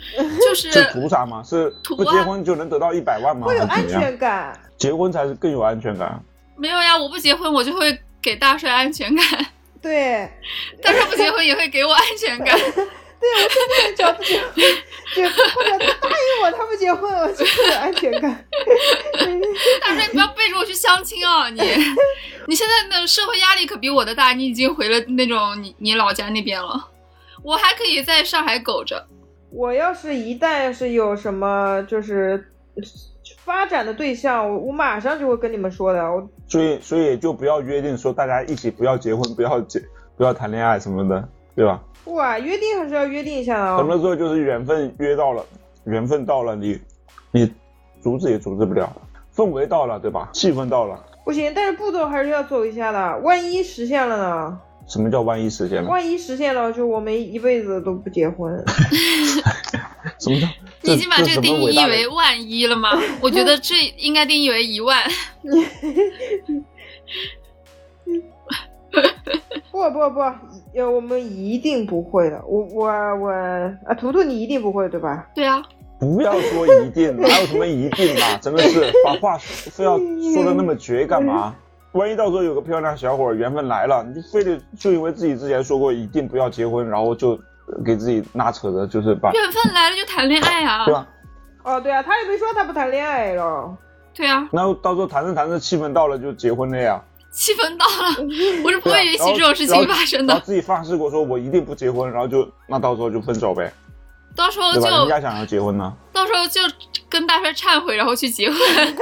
[0.40, 1.42] 就是是图啥吗？
[1.44, 3.46] 是不结婚就能得到一百万吗？
[3.46, 3.88] 会有安？
[3.88, 4.58] 全感。
[4.76, 6.22] 结婚才是更有安全感。
[6.56, 9.24] 没有呀，我不结婚我就会给大帅安全感，
[9.82, 10.30] 对，
[10.82, 12.58] 大帅不结婚也会给我安全感。
[13.20, 13.50] 对我现
[13.82, 14.54] 在只要不结婚，
[15.12, 18.44] 结或者他答应我他不结婚，我就会有安全感。
[19.80, 21.48] 大帅，你不要背着我去相亲啊！
[21.50, 21.60] 你，
[22.46, 26.90] 你现在的社会压力可比我的大，你已经回了那种你你老家那边了，
[27.42, 29.04] 我还可以在上海苟着。
[29.50, 32.52] 我要是一旦是有什么就是
[33.44, 36.04] 发展的对象，我我马上就会跟你们说的。
[36.04, 39.82] 我所以所以就不要约定说大家一起不要结婚，不要结
[40.16, 41.82] 不要谈恋爱什么的，对吧？
[42.04, 43.98] 不啊，约定还是要约定一下的什么哦。
[43.98, 45.44] 时候就是缘分约到了，
[45.84, 46.80] 缘分到了，你
[47.32, 47.52] 你
[48.00, 48.90] 阻止也阻止不了，
[49.34, 50.30] 氛围到了，对吧？
[50.32, 53.18] 气氛到了，不行，但是步骤还是要走一下的。
[53.18, 54.60] 万一实现了呢？
[54.88, 55.88] 什么叫万一实现了？
[55.88, 58.52] 万一实现了，就我们一辈子都不结婚。
[60.18, 60.48] 什么叫？
[60.82, 62.90] 你已经把这个定义为万一了吗？
[63.20, 65.02] 我觉得这应该定义为一万。
[69.70, 70.20] 不不不，
[70.74, 72.42] 呃，我们一定不会的。
[72.46, 72.86] 我我
[73.16, 73.30] 我
[73.86, 75.28] 啊，图图你一定不会对吧？
[75.34, 75.62] 对啊，
[76.00, 78.38] 不要说一定，哪有什么一定啊？
[78.40, 81.54] 真的是把话非要说的那么绝干嘛？
[81.98, 87.36] 万一到时候有个漂亮小伙儿缘分来了，你就非得就因为自己之前说过一定不要结婚，然后就
[87.84, 90.94] 给自己拉扯着，就是把缘分来了就谈恋爱啊对。
[90.94, 91.06] 吧？
[91.64, 93.76] 哦，对啊，他也没说他不谈恋爱了。
[94.14, 98.28] 对啊，那到时候谈着谈着气氛到了就结婚了呀，气氛到了，
[98.64, 100.34] 我是不会允许这种事情发生的。
[100.34, 103.72] 然后自己发誓过说我一定不结婚，然后就那到时候就分手呗，
[104.36, 104.80] 到时候就？
[104.80, 106.60] 人家想要结婚呢，到时候就
[107.08, 108.58] 跟大帅忏悔，然后去结婚。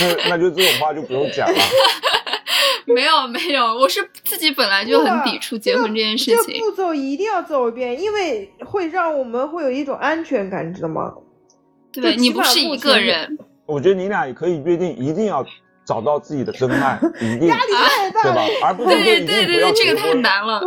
[0.00, 1.54] 那那就这种话就不用讲了。
[2.86, 6.58] 没有没有，我是自己本来就很抵触结婚这件事这个情。
[6.58, 11.12] 步骤一定要走一遍，因为会让我们会有一种安全感，你知道吗？
[11.92, 15.44] 对你不是一个人，我觉得你俩也可以约定，一定要
[15.84, 18.66] 找到自己的真爱，一定 压力太大了对吧。？
[18.66, 20.60] 而不是说对对对对，这个太，难了。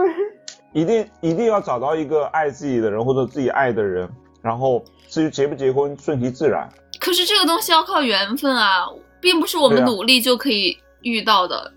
[0.73, 4.09] 一定一定要找到一个爱自己的人或者自己爱的人，
[4.41, 6.67] 然后至于结不结婚顺其自然。
[6.99, 8.85] 可是这个东西要靠缘分啊，
[9.21, 11.71] 并不是我们努力就可以遇到的。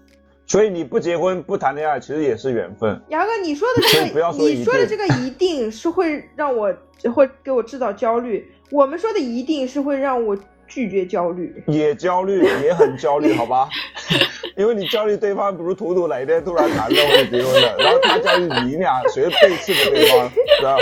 [0.47, 3.01] 所以你不结婚不谈恋爱，其实也是缘分。
[3.09, 6.72] 牙哥，你说的这个，不要说一你说的定这个一定是会让我
[7.12, 11.62] 会给我制造焦虑，我们说的一定是会让我拒绝焦虑。
[11.66, 13.68] 也焦虑，也很焦虑， 好吧？
[14.56, 20.76] 因为你焦虑对方，比如图图哪一天突然谈了或者结婚了，然后他焦虑你，俩谁背刺了对方，对吧？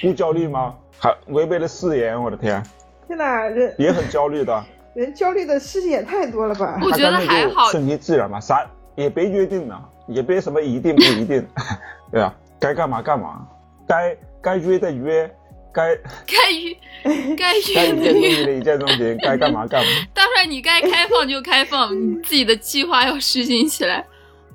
[0.00, 0.74] 不焦虑吗？
[0.98, 2.62] 还违背了誓言，我的天，
[3.06, 4.64] 天哪，人也很焦虑的。
[4.94, 6.78] 人焦虑的事情也太多了吧？
[6.82, 11.46] 我觉得他干脆就还好顺其自然嘛，啥也别约定了，也别什么一定不一定，
[12.12, 12.34] 对吧？
[12.60, 13.46] 该干嘛干嘛，
[13.86, 15.28] 该该约的约，
[15.72, 15.96] 该
[16.26, 16.76] 该约
[17.36, 19.88] 该该约的约，一见钟情的一见钟情，该干嘛干嘛。
[20.14, 24.04] 大帅你该开放就开放， 你自己的计划要实行起来。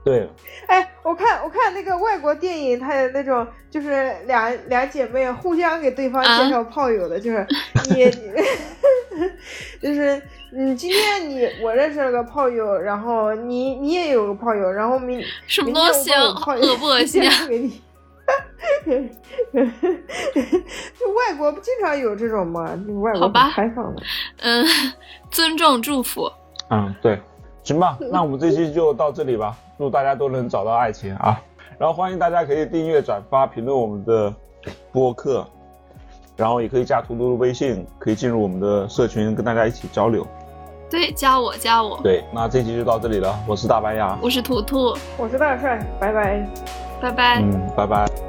[0.05, 0.25] 对，
[0.67, 7.45] 哎，我看我看那个外国电影，它有那种就是俩俩姐妹互相给对方啊介绍炮友的，就是
[7.89, 8.09] 你，
[9.81, 16.23] 就是你今天你我认识了个炮友，然后你你也有个炮友，然后明什么东西啊
[16.61, 17.81] 恶不恶心啊给你。
[19.53, 22.69] 就 外国不经常有这种吗？
[23.01, 24.01] 外国好吧很开放的。
[24.39, 24.65] 嗯，
[25.29, 26.31] 尊重祝福。
[26.69, 27.19] 嗯，对，
[27.63, 31.41] 行吧，那我们这期就到这里吧，祝大家都能找到爱情啊！
[31.77, 34.33] 然后欢迎大家可以订阅、转发、评论我们的
[34.91, 35.45] 播客，
[36.35, 40.25] 然后也可以加图图的微信，可以进入我们的社群，跟大家一起交流。
[40.89, 46.86] 对，加我加我，对，那这期就到这里了，我是大白牙，我是图图，我是大帅，拜拜。
[47.01, 47.41] 拜拜。
[47.41, 48.26] 嗯，拜拜。